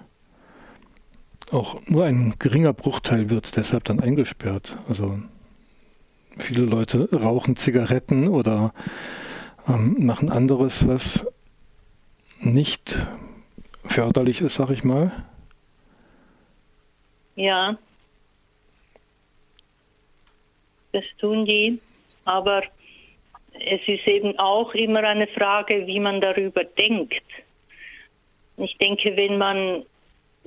[1.52, 4.78] auch nur ein geringer Bruchteil wird deshalb dann eingesperrt.
[4.88, 5.18] Also
[6.38, 8.72] viele Leute rauchen Zigaretten oder
[9.66, 11.26] ähm, machen anderes, was
[12.40, 13.06] nicht
[13.84, 15.12] förderlich ist, sag ich mal.
[17.36, 17.78] Ja.
[20.92, 21.80] Das tun die.
[22.24, 22.62] Aber
[23.54, 27.22] es ist eben auch immer eine Frage, wie man darüber denkt.
[28.56, 29.84] Ich denke, wenn man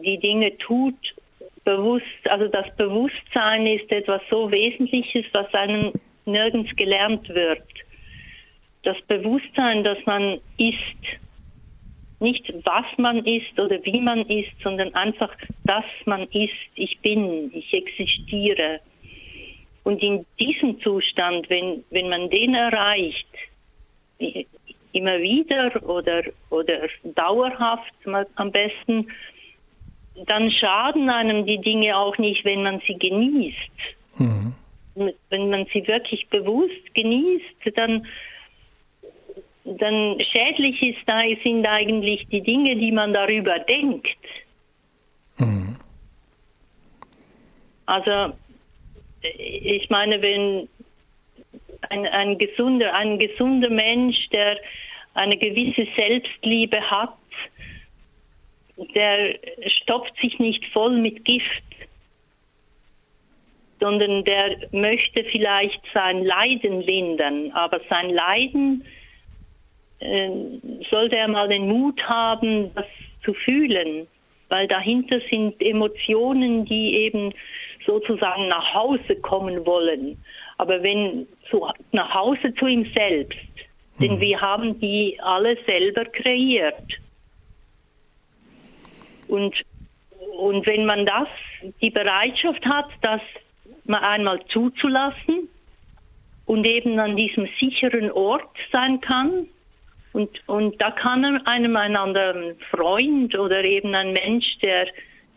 [0.02, 0.96] die Dinge tut,
[1.64, 5.94] bewusst, also das Bewusstsein ist etwas so Wesentliches, was einem
[6.26, 7.64] nirgends gelernt wird.
[8.84, 10.78] Das Bewusstsein, dass man ist,
[12.20, 15.36] nicht was man ist oder wie man ist, sondern einfach,
[15.66, 18.80] dass man ist, ich bin, ich existiere.
[19.84, 23.28] Und in diesem Zustand, wenn, wenn man den erreicht,
[24.94, 27.94] immer wieder oder, oder dauerhaft
[28.36, 29.08] am besten,
[30.26, 33.58] dann schaden einem die Dinge auch nicht, wenn man sie genießt.
[34.17, 34.54] Mhm.
[35.30, 38.06] Wenn man sie wirklich bewusst genießt, dann
[39.63, 44.17] dann schädlich ist da sind eigentlich die Dinge, die man darüber denkt.
[45.38, 45.76] Mhm.
[47.86, 48.34] Also
[49.21, 50.67] ich meine, wenn
[51.89, 54.58] ein, ein gesunder, ein gesunder Mensch, der
[55.13, 57.13] eine gewisse Selbstliebe hat,
[58.96, 59.36] der
[59.67, 61.63] stopft sich nicht voll mit Gift,
[63.80, 68.86] sondern der möchte vielleicht sein Leiden lindern, aber sein Leiden
[69.99, 70.30] äh,
[70.89, 72.86] sollte er mal den Mut haben, das
[73.24, 74.08] zu fühlen,
[74.49, 77.34] weil dahinter sind Emotionen, die eben
[77.86, 80.24] sozusagen nach Hause kommen wollen.
[80.58, 83.38] Aber wenn zu, nach Hause zu ihm selbst,
[83.97, 84.03] mhm.
[84.03, 86.84] denn wir haben die alle selber kreiert.
[89.32, 89.56] Und,
[90.38, 91.30] und wenn man das,
[91.82, 93.22] die Bereitschaft hat, das
[93.86, 95.48] mal einmal zuzulassen
[96.46, 99.48] und eben an diesem sicheren Ort sein kann,
[100.12, 104.88] und, und da kann einem ein Freund oder eben ein Mensch, der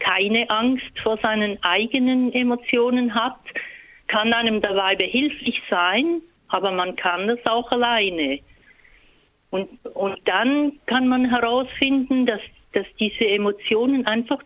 [0.00, 3.38] keine Angst vor seinen eigenen Emotionen hat,
[4.08, 8.40] kann einem dabei behilflich sein, aber man kann das auch alleine.
[9.50, 12.40] Und, und dann kann man herausfinden, dass,
[12.74, 14.40] dass diese Emotionen einfach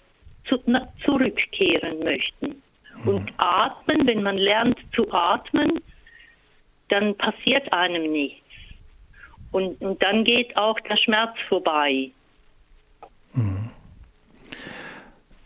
[0.45, 2.62] zu, na, zurückkehren möchten.
[3.03, 3.09] Mhm.
[3.09, 5.81] Und atmen, wenn man lernt zu atmen,
[6.89, 8.45] dann passiert einem nichts.
[9.51, 12.11] Und, und dann geht auch der Schmerz vorbei.
[13.33, 13.70] Mhm.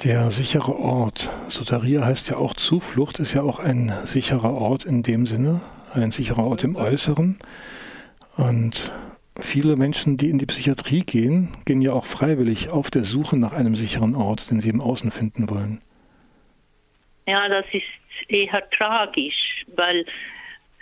[0.05, 1.31] Der sichere Ort.
[1.47, 5.61] Soteria heißt ja auch Zuflucht, ist ja auch ein sicherer Ort in dem Sinne,
[5.95, 7.39] ein sicherer Ort im Äußeren.
[8.37, 8.93] Und
[9.41, 13.53] viele Menschen, die in die Psychiatrie gehen, gehen ja auch freiwillig auf der Suche nach
[13.53, 15.81] einem sicheren Ort, den sie im Außen finden wollen.
[17.27, 17.85] Ja, das ist
[18.29, 20.05] eher tragisch, weil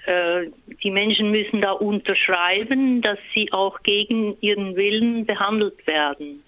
[0.06, 0.46] äh,
[0.82, 6.42] die Menschen müssen da unterschreiben, dass sie auch gegen ihren Willen behandelt werden.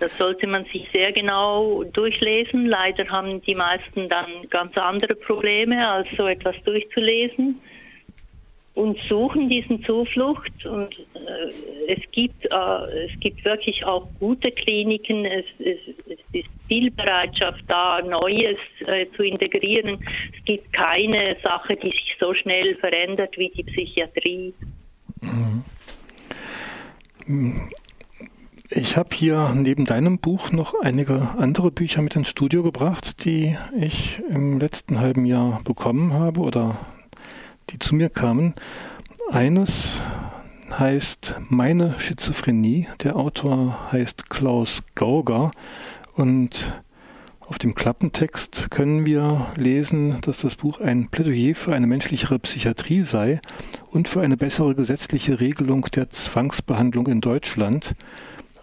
[0.00, 2.66] Das sollte man sich sehr genau durchlesen.
[2.66, 7.60] Leider haben die meisten dann ganz andere Probleme, als so etwas durchzulesen
[8.74, 10.66] und suchen diesen Zuflucht.
[10.66, 15.24] Und äh, es gibt äh, es gibt wirklich auch gute Kliniken.
[15.24, 20.04] Es, es, es ist viel Bereitschaft da, Neues äh, zu integrieren.
[20.36, 24.52] Es gibt keine Sache, die sich so schnell verändert wie die Psychiatrie.
[25.20, 25.62] Mhm.
[28.70, 33.56] Ich habe hier neben deinem Buch noch einige andere Bücher mit ins Studio gebracht, die
[33.78, 36.76] ich im letzten halben Jahr bekommen habe oder
[37.70, 38.54] die zu mir kamen.
[39.30, 40.02] Eines
[40.70, 42.88] heißt Meine Schizophrenie.
[43.02, 45.52] Der Autor heißt Klaus Gauger
[46.14, 46.80] und
[47.46, 53.02] auf dem Klappentext können wir lesen, dass das Buch ein Plädoyer für eine menschlichere Psychiatrie
[53.02, 53.40] sei
[53.90, 57.94] und für eine bessere gesetzliche Regelung der Zwangsbehandlung in Deutschland.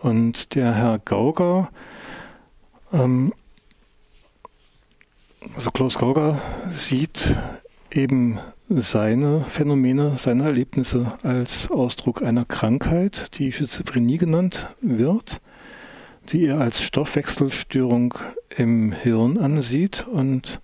[0.02, 1.70] Und der Herr Gauger,
[2.92, 3.34] ähm,
[5.56, 7.38] also Klaus Gauger, sieht
[7.92, 8.40] eben
[8.76, 15.42] seine Phänomene, seine Erlebnisse als Ausdruck einer Krankheit, die Schizophrenie genannt wird,
[16.30, 18.14] die er als Stoffwechselstörung
[18.56, 20.08] im Hirn ansieht.
[20.08, 20.62] Und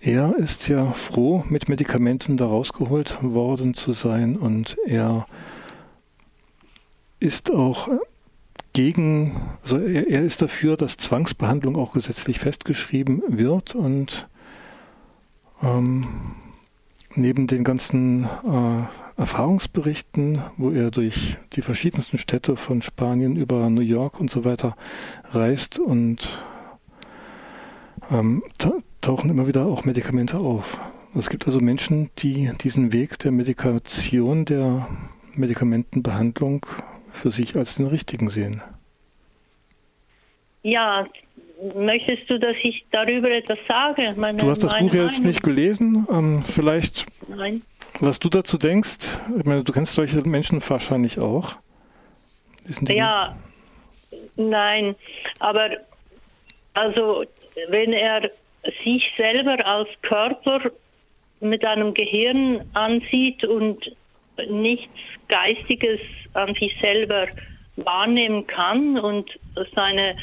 [0.00, 4.36] er ist ja froh, mit Medikamenten da rausgeholt worden zu sein.
[4.36, 5.26] Und er
[7.20, 7.88] ist auch
[8.72, 13.74] gegen, also er, er, ist dafür, dass Zwangsbehandlung auch gesetzlich festgeschrieben wird.
[13.74, 14.28] Und
[15.62, 16.06] ähm,
[17.14, 23.82] neben den ganzen äh, Erfahrungsberichten, wo er durch die verschiedensten Städte von Spanien über New
[23.82, 24.76] York und so weiter
[25.30, 26.42] reist und
[28.10, 28.42] ähm,
[29.00, 30.78] tauchen immer wieder auch Medikamente auf.
[31.14, 34.88] Es gibt also Menschen, die diesen Weg der Medikation, der
[35.34, 36.64] Medikamentenbehandlung
[37.10, 38.62] für sich als den richtigen sehen.
[40.62, 41.06] Ja,
[41.74, 44.14] möchtest du, dass ich darüber etwas sage?
[44.16, 45.26] Meine, du hast das Buch jetzt Meinung?
[45.26, 46.06] nicht gelesen.
[46.10, 47.62] Ähm, vielleicht, Nein.
[48.00, 49.18] was du dazu denkst.
[49.38, 51.56] Ich meine, du kennst solche Menschen wahrscheinlich auch.
[52.88, 53.36] Ja,
[54.36, 54.94] nein,
[55.40, 55.70] aber
[56.74, 57.24] also
[57.68, 58.30] wenn er
[58.84, 60.70] sich selber als Körper
[61.40, 63.94] mit einem Gehirn ansieht und
[64.48, 64.94] nichts
[65.28, 66.00] Geistiges
[66.34, 67.26] an sich selber
[67.76, 69.38] wahrnehmen kann und
[69.74, 70.16] seine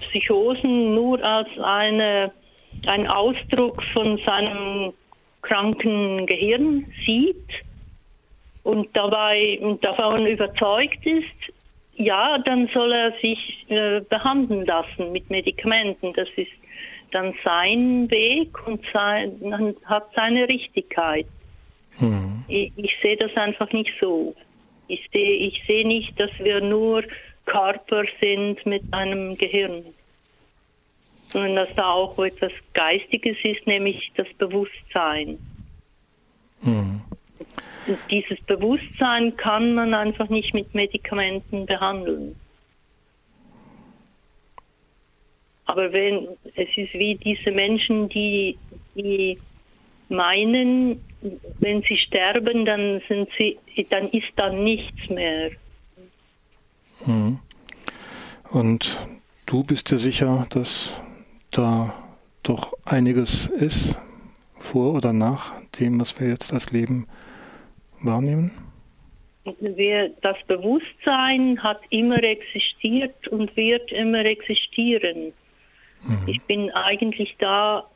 [0.00, 2.32] Psychosen nur als eine,
[2.86, 4.92] ein Ausdruck von seinem
[5.42, 7.48] kranken Gehirn sieht
[8.64, 11.54] und dabei davon überzeugt ist,
[11.94, 16.12] ja, dann soll er sich äh, behandeln lassen mit Medikamenten.
[16.12, 16.50] Das ist
[17.12, 21.26] dann sein Weg und sein, hat seine Richtigkeit.
[21.98, 22.44] Mhm.
[22.48, 24.34] Ich, ich sehe das einfach nicht so.
[24.88, 27.02] Ich sehe ich seh nicht, dass wir nur
[27.46, 29.84] Körper sind mit einem Gehirn,
[31.28, 35.38] sondern dass da auch etwas Geistiges ist, nämlich das Bewusstsein.
[36.62, 37.00] Mhm.
[38.10, 42.36] Dieses Bewusstsein kann man einfach nicht mit Medikamenten behandeln.
[45.66, 48.56] Aber wenn es ist wie diese Menschen, die,
[48.94, 49.38] die
[50.08, 51.02] meinen,
[51.58, 53.58] wenn sie sterben, dann sind sie,
[53.90, 55.50] dann ist da nichts mehr.
[57.06, 57.38] Hm.
[58.50, 58.98] Und
[59.46, 61.00] du bist dir sicher, dass
[61.50, 61.94] da
[62.42, 63.98] doch einiges ist,
[64.58, 67.06] vor oder nach dem, was wir jetzt als Leben
[68.00, 68.50] wahrnehmen?
[70.22, 75.32] das Bewusstsein hat immer existiert und wird immer existieren.
[76.02, 76.24] Mhm.
[76.26, 77.88] Ich bin eigentlich da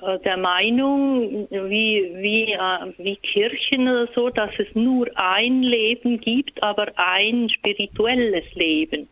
[0.00, 6.62] der Meinung, wie, wie, äh, wie Kirchen oder so, dass es nur ein Leben gibt,
[6.62, 9.08] aber ein spirituelles Leben,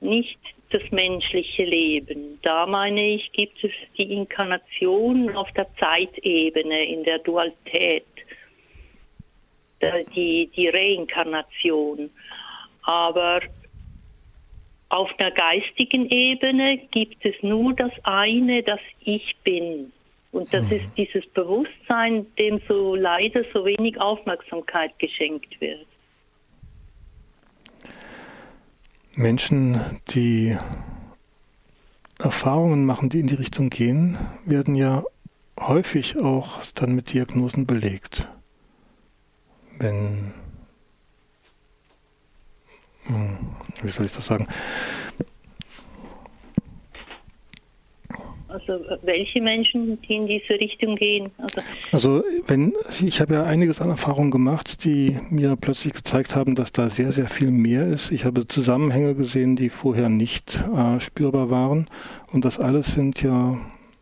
[0.00, 0.38] nicht
[0.70, 2.38] das menschliche Leben.
[2.42, 8.06] Da meine ich, gibt es die Inkarnation auf der Zeitebene, in der Dualität,
[10.14, 12.10] die, die Reinkarnation.
[12.82, 13.40] Aber
[14.90, 19.92] auf der geistigen Ebene gibt es nur das eine, das ich bin.
[20.32, 20.72] Und das mhm.
[20.72, 25.86] ist dieses Bewusstsein, dem so leider so wenig Aufmerksamkeit geschenkt wird.
[29.14, 30.56] Menschen, die
[32.18, 35.04] Erfahrungen machen, die in die Richtung gehen, werden ja
[35.58, 38.28] häufig auch dann mit Diagnosen belegt.
[39.78, 40.32] Wenn
[43.82, 44.46] wie soll ich das sagen?
[48.50, 51.30] Also welche Menschen, die in diese Richtung gehen?
[51.38, 51.60] Also,
[51.92, 56.72] also wenn ich habe ja einiges an Erfahrungen gemacht, die mir plötzlich gezeigt haben, dass
[56.72, 58.10] da sehr, sehr viel mehr ist.
[58.10, 61.86] Ich habe Zusammenhänge gesehen, die vorher nicht äh, spürbar waren.
[62.32, 63.56] Und das alles sind ja,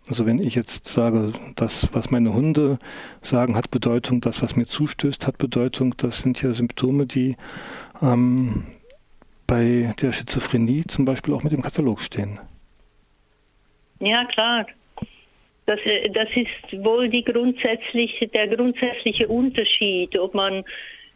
[0.09, 2.79] also wenn ich jetzt sage, das, was meine Hunde
[3.21, 7.37] sagen, hat Bedeutung, das, was mir zustößt, hat Bedeutung, das sind ja Symptome, die
[8.01, 8.65] ähm,
[9.49, 12.39] bei der Schizophrenie zum Beispiel auch mit im Katalog stehen.
[13.99, 14.67] Ja, klar.
[15.67, 20.65] Das, äh, das ist wohl grundsätzliche, der grundsätzliche Unterschied, ob man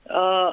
[0.08, 0.52] äh,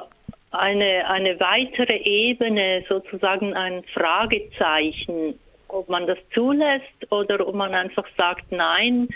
[0.52, 5.34] eine, eine weitere Ebene, sozusagen ein Fragezeichen,
[5.68, 9.08] ob man das zulässt oder ob man einfach sagt, nein,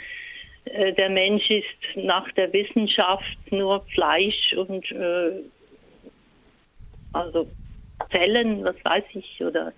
[0.65, 5.33] äh, der Mensch ist nach der Wissenschaft nur Fleisch und äh,
[7.13, 7.47] also
[8.11, 9.73] Zellen, was weiß ich, oder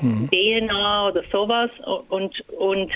[0.00, 0.28] mhm.
[0.30, 1.70] DNA oder sowas.
[2.08, 2.92] Und, und,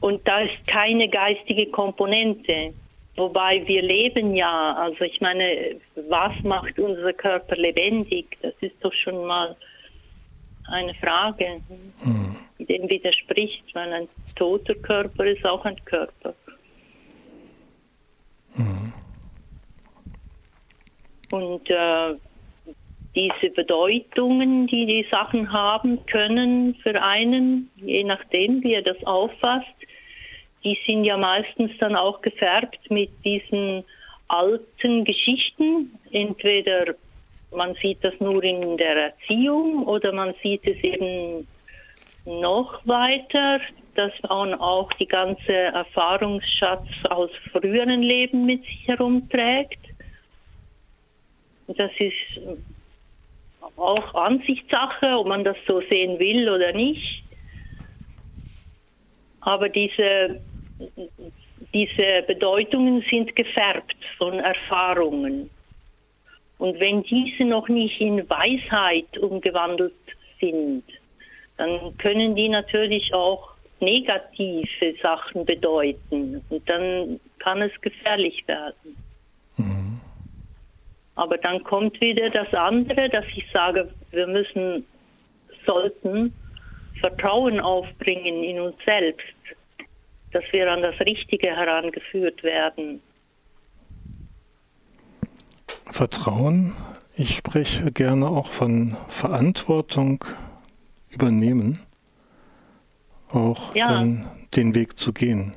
[0.00, 2.72] und da ist keine geistige Komponente.
[3.16, 5.76] Wobei wir leben ja, also ich meine,
[6.08, 8.38] was macht unser Körper lebendig?
[8.40, 9.54] Das ist doch schon mal
[10.70, 11.60] eine Frage,
[12.02, 12.36] mhm.
[12.58, 16.34] die dem widerspricht, weil ein toter Körper ist auch ein Körper.
[21.32, 22.14] Und äh,
[23.14, 29.66] diese Bedeutungen, die die Sachen haben können für einen, je nachdem, wie er das auffasst,
[30.62, 33.82] die sind ja meistens dann auch gefärbt mit diesen
[34.28, 35.98] alten Geschichten.
[36.12, 36.94] Entweder
[37.50, 41.48] man sieht das nur in der Erziehung oder man sieht es eben
[42.26, 43.60] noch weiter,
[43.94, 49.78] dass man auch die ganze Erfahrungsschatz aus früheren Leben mit sich herumträgt.
[51.76, 52.40] Das ist
[53.76, 57.22] auch Ansichtssache, ob man das so sehen will oder nicht.
[59.40, 60.40] Aber diese,
[61.72, 65.50] diese Bedeutungen sind gefärbt von Erfahrungen.
[66.58, 69.94] Und wenn diese noch nicht in Weisheit umgewandelt
[70.40, 70.84] sind,
[71.56, 73.50] dann können die natürlich auch
[73.80, 76.40] negative Sachen bedeuten.
[76.48, 78.96] Und dann kann es gefährlich werden.
[79.56, 79.81] Mhm.
[81.14, 84.86] Aber dann kommt wieder das andere, dass ich sage, wir müssen,
[85.66, 86.34] sollten
[87.00, 89.26] Vertrauen aufbringen in uns selbst,
[90.32, 93.02] dass wir an das Richtige herangeführt werden.
[95.90, 96.74] Vertrauen,
[97.16, 100.24] ich spreche gerne auch von Verantwortung
[101.10, 101.80] übernehmen,
[103.30, 103.86] auch ja.
[103.86, 105.54] dann den Weg zu gehen.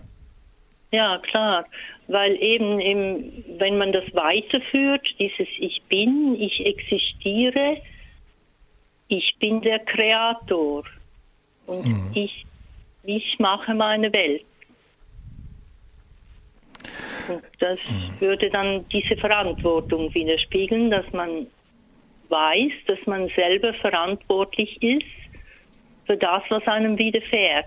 [0.91, 1.65] Ja, klar
[2.07, 7.81] weil eben im, wenn man das weiterführt, dieses Ich bin, ich existiere,
[9.07, 10.83] ich bin der Kreator
[11.65, 12.11] und mhm.
[12.13, 12.45] ich,
[13.03, 14.45] ich mache meine Welt.
[17.27, 18.21] Und das mhm.
[18.21, 21.47] würde dann diese Verantwortung widerspiegeln, dass man
[22.29, 25.05] weiß, dass man selber verantwortlich ist
[26.05, 27.65] für das, was einem widerfährt.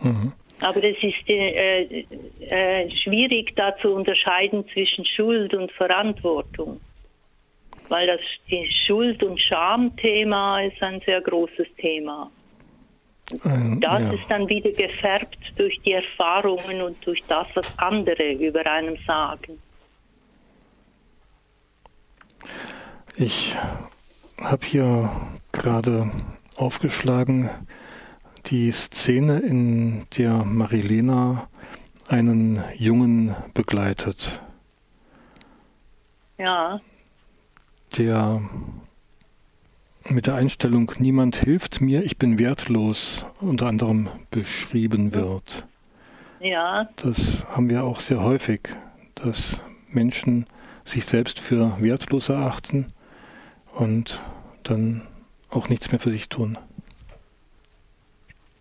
[0.00, 0.32] Mhm.
[0.60, 2.04] Aber es ist äh,
[2.40, 6.80] äh, schwierig, da zu unterscheiden zwischen Schuld und Verantwortung.
[7.88, 12.30] Weil das die Schuld- und Schamthema ist ein sehr großes Thema.
[13.44, 14.12] Ähm, das ja.
[14.12, 19.58] ist dann wieder gefärbt durch die Erfahrungen und durch das, was andere über einem sagen.
[23.16, 23.56] Ich
[24.40, 25.10] habe hier
[25.52, 26.10] gerade
[26.56, 27.50] aufgeschlagen,
[28.50, 31.48] die Szene, in der Marilena
[32.08, 34.40] einen Jungen begleitet.
[36.38, 36.80] Ja.
[37.96, 38.42] Der
[40.04, 45.66] mit der Einstellung Niemand hilft mir, ich bin wertlos unter anderem beschrieben wird.
[46.40, 46.88] Ja.
[46.96, 48.60] Das haben wir auch sehr häufig,
[49.14, 50.46] dass Menschen
[50.84, 52.92] sich selbst für wertlos erachten
[53.74, 54.22] und
[54.62, 55.02] dann
[55.50, 56.56] auch nichts mehr für sich tun.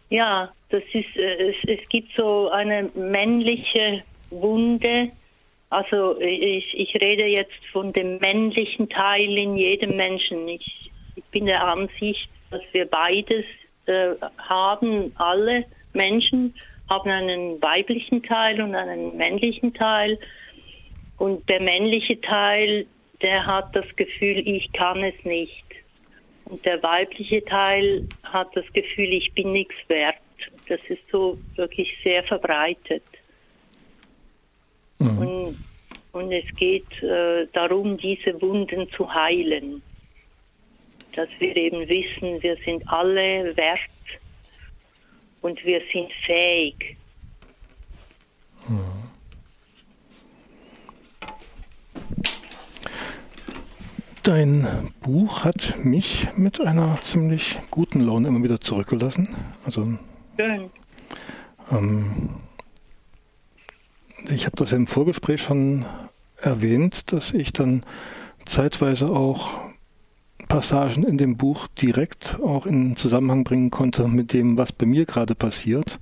[0.09, 5.11] Ja, das ist, äh, es, es gibt so eine männliche Wunde.
[5.69, 10.47] Also ich, ich rede jetzt von dem männlichen Teil in jedem Menschen.
[10.47, 13.45] Ich, ich bin der Ansicht, dass wir beides
[13.85, 15.11] äh, haben.
[15.15, 16.53] Alle Menschen
[16.89, 20.17] haben einen weiblichen Teil und einen männlichen Teil.
[21.17, 22.85] Und der männliche Teil,
[23.21, 25.65] der hat das Gefühl, ich kann es nicht.
[26.49, 30.15] Und der weibliche Teil hat das Gefühl, ich bin nichts wert.
[30.69, 33.03] Das ist so wirklich sehr verbreitet.
[34.99, 35.17] Mhm.
[35.17, 35.57] Und,
[36.13, 39.81] und, es geht äh, darum, diese Wunden zu heilen.
[41.15, 43.79] Dass wir eben wissen, wir sind alle wert
[45.41, 46.95] und wir sind fähig.
[54.27, 59.29] Dein Buch hat mich mit einer ziemlich guten Laune immer wieder zurückgelassen.
[59.63, 59.97] Also,
[60.37, 60.69] Schön.
[61.71, 62.31] Ähm,
[64.29, 65.85] ich habe das im Vorgespräch schon
[66.41, 67.83] erwähnt, dass ich dann
[68.45, 69.61] zeitweise auch
[70.49, 75.05] Passagen in dem Buch direkt auch in Zusammenhang bringen konnte mit dem, was bei mir
[75.05, 76.01] gerade passiert.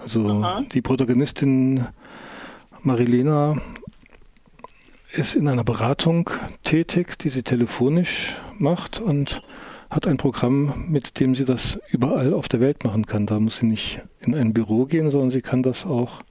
[0.00, 0.62] Also Aha.
[0.70, 1.88] die Protagonistin
[2.82, 3.56] Marilena
[5.12, 6.30] ist in einer Beratung
[6.64, 9.42] tätig, die sie telefonisch macht und
[9.90, 13.26] hat ein Programm, mit dem sie das überall auf der Welt machen kann.
[13.26, 16.22] Da muss sie nicht in ein Büro gehen, sondern sie kann das auch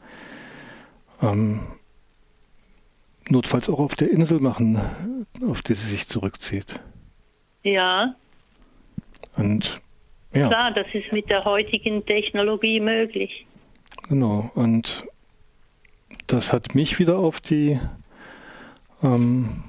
[1.22, 1.62] ähm,
[3.30, 4.80] notfalls auch auf der Insel machen,
[5.48, 6.80] auf die sie sich zurückzieht.
[7.64, 8.16] Ja.
[9.36, 9.82] Und
[10.34, 10.48] ja.
[10.50, 13.48] Klar, das ist mit der heutigen Technologie möglich.
[14.08, 14.52] Genau.
[14.54, 15.06] Und
[16.28, 17.80] das hat mich wieder auf die
[19.04, 19.64] ähm,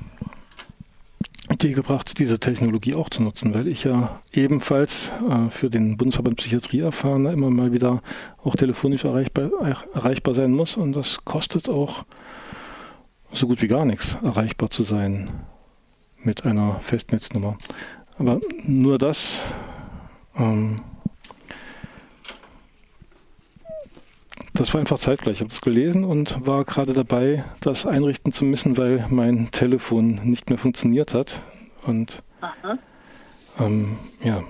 [1.51, 6.37] Idee gebracht, diese Technologie auch zu nutzen, weil ich ja ebenfalls äh, für den Bundesverband
[6.37, 8.03] Psychiatrie erfahrener immer mal wieder
[8.45, 9.51] auch telefonisch erreichbar,
[9.95, 12.05] erreichbar sein muss und das kostet auch
[13.33, 15.31] so gut wie gar nichts, erreichbar zu sein
[16.23, 17.57] mit einer Festnetznummer.
[18.19, 19.43] Aber nur das
[20.37, 20.83] ähm,
[24.59, 25.35] Das war einfach zeitgleich.
[25.37, 30.17] Ich habe das gelesen und war gerade dabei, das einrichten zu müssen, weil mein Telefon
[30.25, 31.43] nicht mehr funktioniert hat.
[31.85, 32.25] Und
[33.61, 34.43] ähm, ja,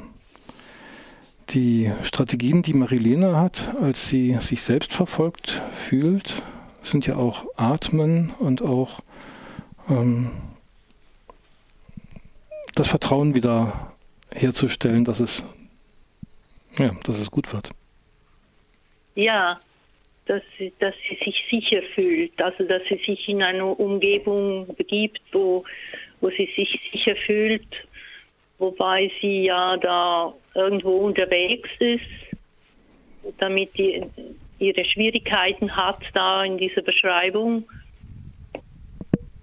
[1.51, 6.43] die Strategien, die Marilena hat, als sie sich selbst verfolgt fühlt,
[6.83, 9.01] sind ja auch Atmen und auch
[9.91, 10.31] ähm,
[12.75, 13.93] das Vertrauen wieder
[14.33, 15.45] herzustellen, dass es,
[16.79, 17.69] ja, dass es gut wird.
[19.15, 19.59] Ja,
[20.29, 25.23] dass sie, dass sie sich sicher fühlt, also dass sie sich in eine Umgebung begibt,
[25.33, 25.65] wo,
[26.21, 27.67] wo sie sich sicher fühlt,
[28.59, 32.03] wobei sie ja da irgendwo unterwegs ist,
[33.39, 34.03] damit die
[34.59, 37.65] ihre Schwierigkeiten hat da in dieser Beschreibung.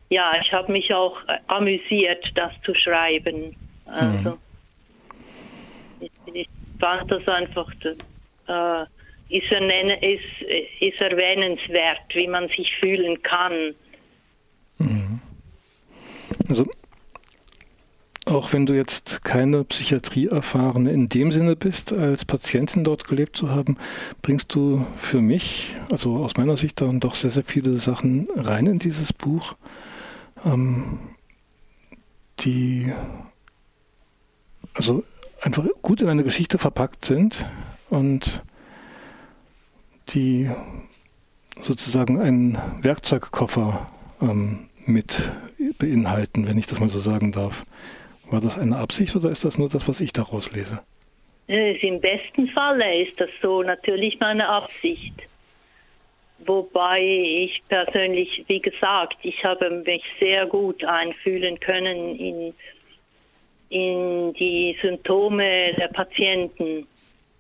[0.10, 1.18] Ja, ich habe mich auch
[1.48, 3.56] amüsiert, das zu schreiben.
[3.86, 4.38] Also mhm.
[6.02, 7.72] ich, ich, fand das einfach
[8.48, 8.86] äh,
[9.30, 13.76] ist, ist, ist erwähnenswert, wie man sich fühlen kann.
[14.78, 15.20] Mhm.
[16.48, 16.66] Also
[18.26, 23.52] auch wenn du jetzt keine Psychiatrieerfahrene in dem Sinne bist, als Patientin dort gelebt zu
[23.52, 23.78] haben,
[24.24, 28.66] bringst du für mich, also aus meiner Sicht dann doch sehr, sehr viele Sachen rein
[28.66, 29.56] in dieses Buch,
[30.44, 31.00] ähm,
[32.40, 32.92] die
[34.74, 35.04] also
[35.42, 37.46] einfach gut in eine Geschichte verpackt sind
[37.92, 38.44] und
[40.10, 40.50] die
[41.62, 43.88] sozusagen einen Werkzeugkoffer
[44.22, 45.32] ähm, mit
[45.80, 47.66] beinhalten, wenn ich das mal so sagen darf.
[48.30, 50.80] War das eine Absicht oder ist das nur das, was ich daraus lese?
[51.48, 55.14] Im besten Falle ist das so natürlich meine Absicht.
[56.40, 62.54] Wobei ich persönlich, wie gesagt, ich habe mich sehr gut einfühlen können in,
[63.70, 66.88] in die Symptome der Patienten.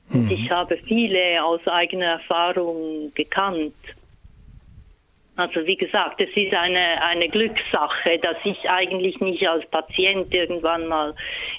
[0.09, 0.29] Mhm.
[0.31, 3.73] Ich habe viele aus eigener Erfahrung gekannt.
[5.37, 10.87] Also wie gesagt, es ist eine, eine Glückssache, dass ich eigentlich nicht als Patient irgendwann
[10.87, 11.13] mal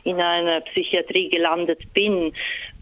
[0.04, 2.32] in einer Psychiatrie gelandet bin.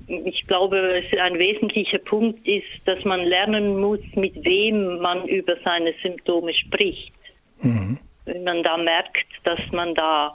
[0.07, 5.95] Ich glaube, ein wesentlicher Punkt ist, dass man lernen muss, mit wem man über seine
[6.03, 7.13] Symptome spricht.
[7.61, 7.99] Mhm.
[8.27, 10.35] wenn man da merkt, dass man da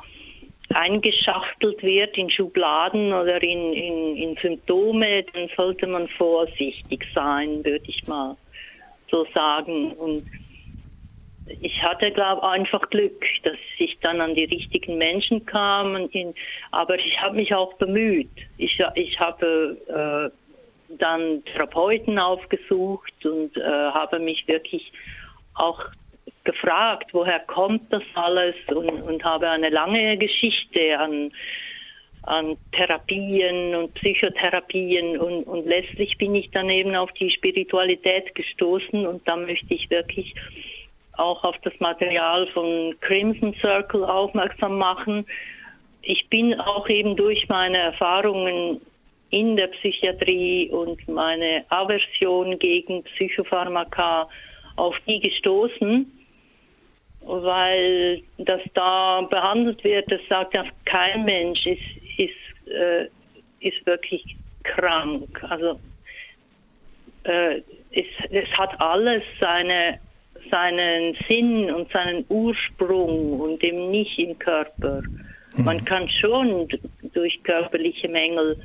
[0.74, 7.86] eingeschachtelt wird in Schubladen oder in, in, in Symptome, dann sollte man vorsichtig sein, würde
[7.86, 8.38] ich mal
[9.10, 9.92] so sagen.
[9.94, 10.26] Und
[11.62, 15.96] ich hatte, glaube einfach Glück, dass ich dann an die richtigen Menschen kam.
[16.12, 16.36] In,
[16.72, 18.30] aber ich habe mich auch bemüht.
[18.58, 24.92] Ich, ich habe äh, dann Therapeuten aufgesucht und äh, habe mich wirklich
[25.56, 25.84] auch
[26.52, 28.56] gefragt, woher kommt das alles?
[28.68, 31.32] Und, und habe eine lange Geschichte an,
[32.24, 35.18] an Therapien und Psychotherapien.
[35.18, 39.06] Und, und letztlich bin ich dann eben auf die Spiritualität gestoßen.
[39.06, 40.34] Und da möchte ich wirklich
[41.18, 45.26] auch auf das Material von Crimson Circle aufmerksam machen.
[46.02, 48.82] Ich bin auch eben durch meine Erfahrungen
[49.30, 54.28] in der Psychiatrie und meine Aversion gegen Psychopharmaka
[54.80, 56.19] auf die gestoßen,
[57.22, 61.82] weil das da behandelt wird, das sagt ja kein Mensch ist,
[62.18, 63.06] ist, äh,
[63.60, 65.44] ist wirklich krank.
[65.50, 65.80] Also
[67.24, 67.62] äh,
[67.92, 70.00] es, es hat alles seine
[70.50, 75.02] seinen Sinn und seinen Ursprung und eben nicht im Körper.
[75.56, 75.66] Mhm.
[75.66, 76.68] Man kann schon
[77.14, 78.58] durch körperliche Mängel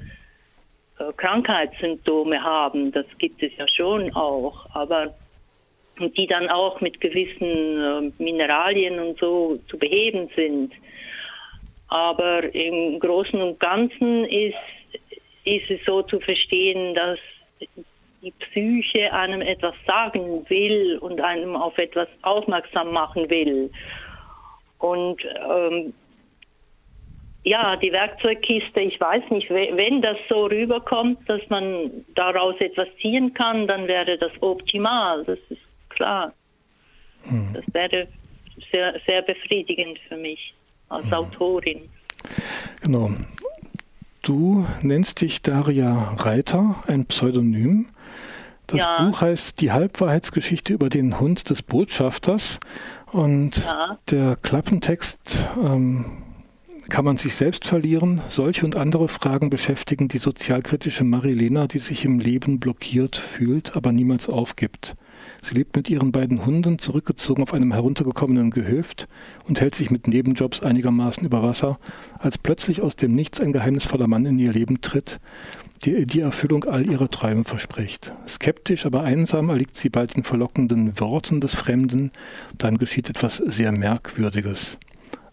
[0.99, 5.15] äh, Krankheitssymptome haben, das gibt es ja schon auch, aber
[5.99, 10.73] die dann auch mit gewissen äh, Mineralien und so zu beheben sind.
[11.89, 14.57] Aber im Großen und Ganzen ist,
[15.45, 17.19] ist es so zu verstehen, dass
[18.23, 23.71] die Psyche einem etwas sagen will und einem auf etwas aufmerksam machen will.
[24.79, 25.93] Und ähm,
[27.45, 33.35] ja, die Werkzeugkiste, ich weiß nicht, wenn das so rüberkommt, dass man daraus etwas ziehen
[33.35, 35.61] kann, dann wäre das optimal, das ist
[35.95, 36.33] klar.
[37.23, 37.49] Hm.
[37.55, 38.09] Das wäre
[38.71, 40.55] sehr, sehr befriedigend für mich
[40.89, 41.15] als hm.
[41.15, 41.89] Autorin.
[42.83, 43.11] Genau.
[44.23, 47.89] Du nennst dich Daria Reiter, ein Pseudonym.
[48.67, 49.03] Das ja.
[49.03, 52.59] Buch heißt Die Halbwahrheitsgeschichte über den Hund des Botschafters.
[53.13, 53.99] Und ja.
[54.11, 56.23] der Klappentext ähm,
[56.89, 58.21] kann man sich selbst verlieren.
[58.29, 63.93] Solche und andere Fragen beschäftigen die sozialkritische Marilena, die sich im Leben blockiert fühlt, aber
[63.93, 64.97] niemals aufgibt.
[65.45, 69.09] Sie lebt mit ihren beiden Hunden zurückgezogen auf einem heruntergekommenen Gehöft
[69.47, 71.79] und hält sich mit Nebenjobs einigermaßen über Wasser,
[72.19, 75.21] als plötzlich aus dem Nichts ein geheimnisvoller Mann in ihr Leben tritt
[75.85, 78.15] die die Erfüllung all ihrer Träume verspricht.
[78.27, 82.11] Skeptisch, aber einsam erliegt sie bald den verlockenden Worten des Fremden,
[82.57, 84.79] dann geschieht etwas sehr Merkwürdiges.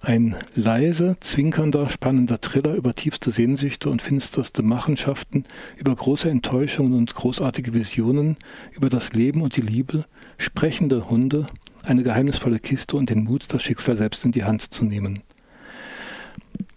[0.03, 5.45] Ein leise, zwinkernder, spannender Thriller über tiefste Sehnsüchte und finsterste Machenschaften,
[5.77, 8.37] über große Enttäuschungen und großartige Visionen,
[8.71, 10.05] über das Leben und die Liebe,
[10.39, 11.45] sprechende Hunde,
[11.83, 15.21] eine geheimnisvolle Kiste und den Mut, das Schicksal selbst in die Hand zu nehmen.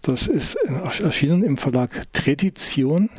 [0.03, 0.55] Das ist
[1.01, 3.09] erschienen im Verlag Tradition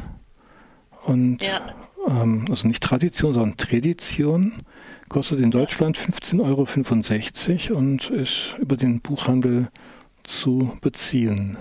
[1.05, 1.75] und ja.
[2.09, 4.53] ähm, also nicht Tradition, sondern Tradition.
[5.09, 9.69] Kostet in Deutschland 15,65 Euro und ist über den Buchhandel
[10.27, 11.57] zu beziehen.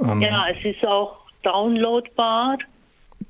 [0.00, 2.58] Ähm, ja, es ist auch downloadbar,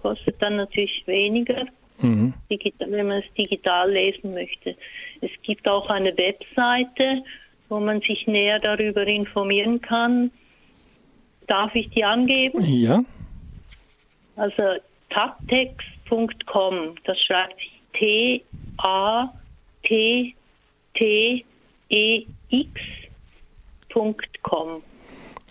[0.01, 1.67] kostet dann natürlich weniger,
[2.01, 2.35] mhm.
[2.49, 4.77] wenn man es digital lesen möchte.
[5.21, 7.23] Es gibt auch eine Webseite,
[7.69, 10.31] wo man sich näher darüber informieren kann.
[11.47, 12.63] Darf ich die angeben?
[12.65, 13.01] Ja.
[14.37, 14.63] Also
[15.11, 17.73] taptex.com, das schreibt sich
[23.93, 24.83] T-A-T-T-E-X.com.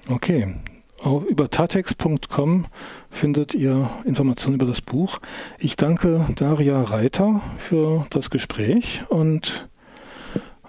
[0.09, 0.55] Okay.
[1.03, 2.67] Auch über tatex.com
[3.09, 5.19] findet ihr Informationen über das Buch.
[5.57, 9.67] Ich danke Daria Reiter für das Gespräch und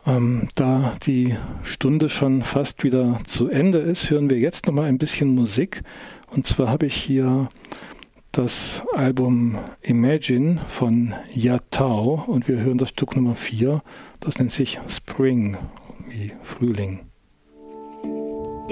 [0.06, 4.84] ähm, da die Stunde schon fast wieder zu Ende ist, hören wir jetzt noch mal
[4.84, 5.82] ein bisschen Musik.
[6.30, 7.50] Und zwar habe ich hier
[8.32, 13.82] das Album Imagine von Yatao und wir hören das Stück Nummer 4.
[14.20, 15.58] Das nennt sich Spring,
[16.08, 17.11] wie Frühling.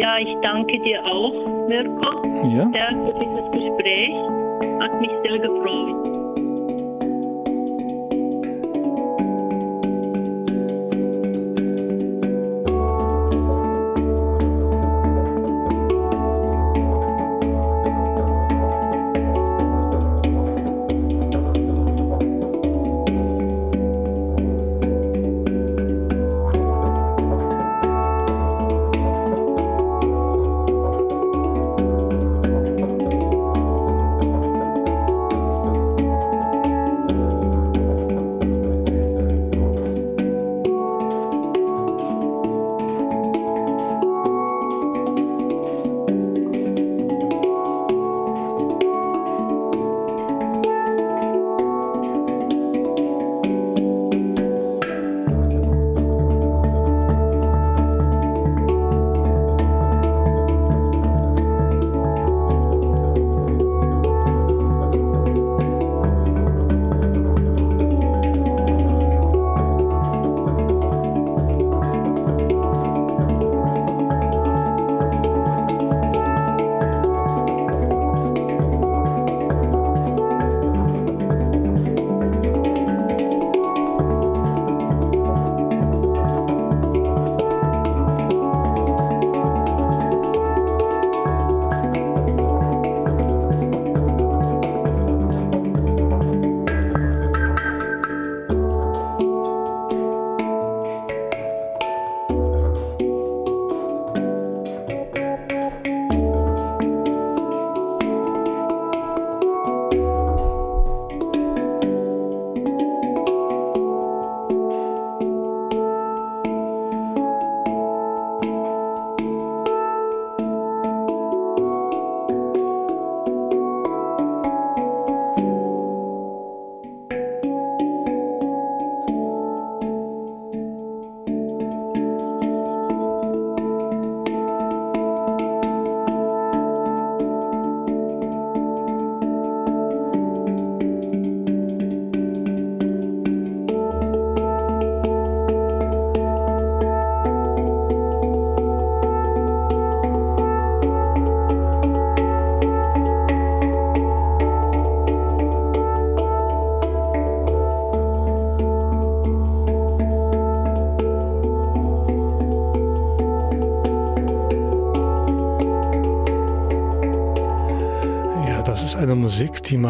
[0.01, 1.35] Ja, ich danke dir auch,
[1.69, 2.67] Mirko, ja?
[2.71, 4.15] sehr für dieses Gespräch.
[4.81, 6.20] Hat mich sehr gefreut.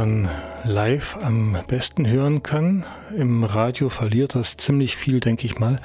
[0.00, 0.30] Man
[0.64, 2.86] live am besten hören kann.
[3.14, 5.78] Im Radio verliert das ziemlich viel, denke ich mal.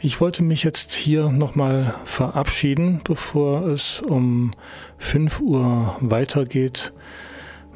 [0.00, 4.50] Ich wollte mich jetzt hier nochmal verabschieden, bevor es um
[4.98, 6.92] 5 Uhr weitergeht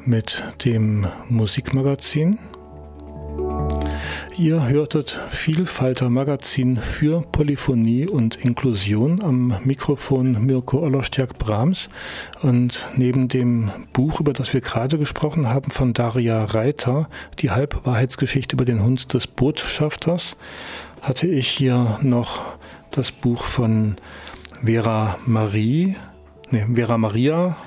[0.05, 2.37] mit dem Musikmagazin.
[4.39, 9.23] Ihr hörtet Vielfalter Magazin für Polyphonie und Inklusion.
[9.23, 11.89] Am Mikrofon Mirko Ollerstjak Brahms
[12.43, 17.09] und neben dem Buch, über das wir gerade gesprochen haben, von Daria Reiter,
[17.39, 20.37] die Halbwahrheitsgeschichte über den Hund des Botschafters,
[21.01, 22.41] hatte ich hier noch
[22.91, 23.95] das Buch von
[24.63, 25.95] Vera Marie,
[26.51, 27.57] nee, Vera Maria,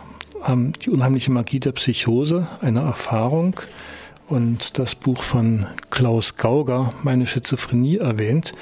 [0.47, 3.57] ähm, die unheimliche Magie der Psychose, eine Erfahrung
[4.31, 8.53] und das Buch von Klaus Gauger, Meine Schizophrenie, erwähnt.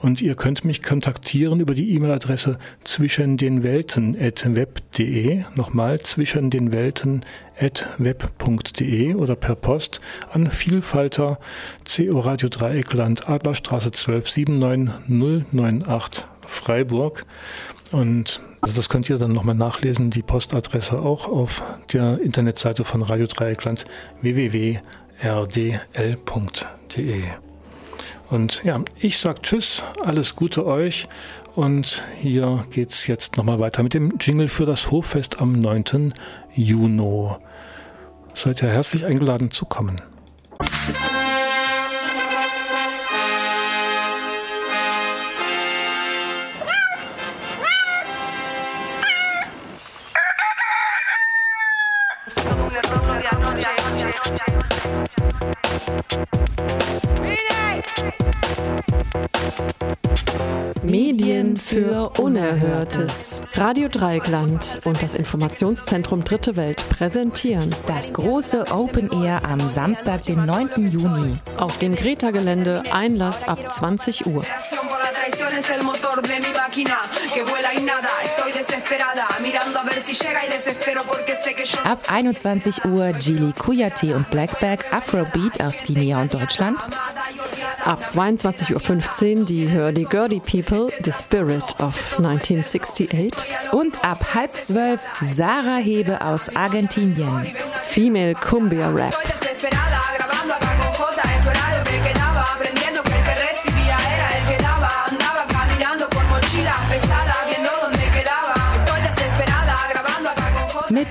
[0.00, 6.48] und ihr könnt mich kontaktieren über die E-Mail-Adresse zwischen den Welten at web.de, nochmal zwischen
[6.50, 7.20] den Welten
[7.60, 11.38] at web.de oder per Post an Vielfalter
[11.84, 17.26] CO Radio Dreieckland Adlerstraße 12 79098 Freiburg.
[17.92, 21.62] Und also das könnt ihr dann nochmal nachlesen, die Postadresse auch auf
[21.92, 23.84] der Internetseite von Radio Dreieckland
[24.22, 24.82] www.rdl.de.
[28.30, 31.08] Und ja, ich sag Tschüss, alles Gute euch
[31.54, 36.14] und hier geht's jetzt nochmal weiter mit dem Jingle für das Hoffest am 9.
[36.54, 37.34] Juni.
[38.32, 40.00] Seid ihr herzlich eingeladen zu kommen.
[60.82, 63.40] Medien für Unerhörtes.
[63.54, 70.44] Radio Dreieckland und das Informationszentrum Dritte Welt präsentieren das große Open Air am Samstag, den
[70.46, 70.90] 9.
[70.90, 71.34] Juni.
[71.56, 74.44] Auf dem Greta-Gelände Einlass ab 20 Uhr.
[81.84, 86.78] Ab 21 Uhr Gili Kuyate und Blackback Afrobeat aus Guinea und Deutschland.
[87.84, 93.32] Ab 22.15 Uhr die Hurdy Gurdy People, The Spirit of 1968.
[93.72, 97.46] Und ab halb zwölf Sarah Hebe aus Argentinien.
[97.84, 99.14] Female Cumbia Rap.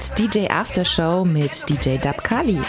[0.09, 2.59] Mit DJ Aftershow mit DJ Dabkali.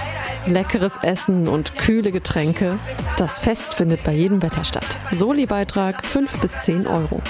[0.47, 2.79] Leckeres Essen und kühle Getränke.
[3.17, 4.87] Das Fest findet bei jedem Wetter statt.
[5.13, 7.21] Soli-Beitrag 5 bis 10 Euro.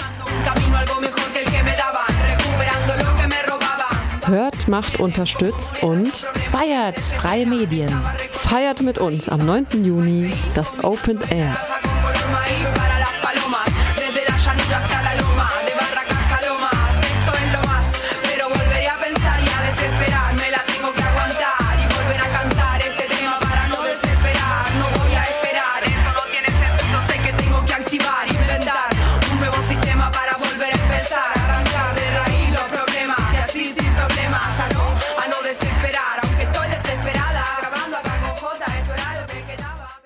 [4.26, 6.12] Hört, macht, unterstützt und
[6.52, 7.92] feiert freie Medien.
[8.30, 9.84] Feiert mit uns am 9.
[9.84, 11.57] Juni das Open Air.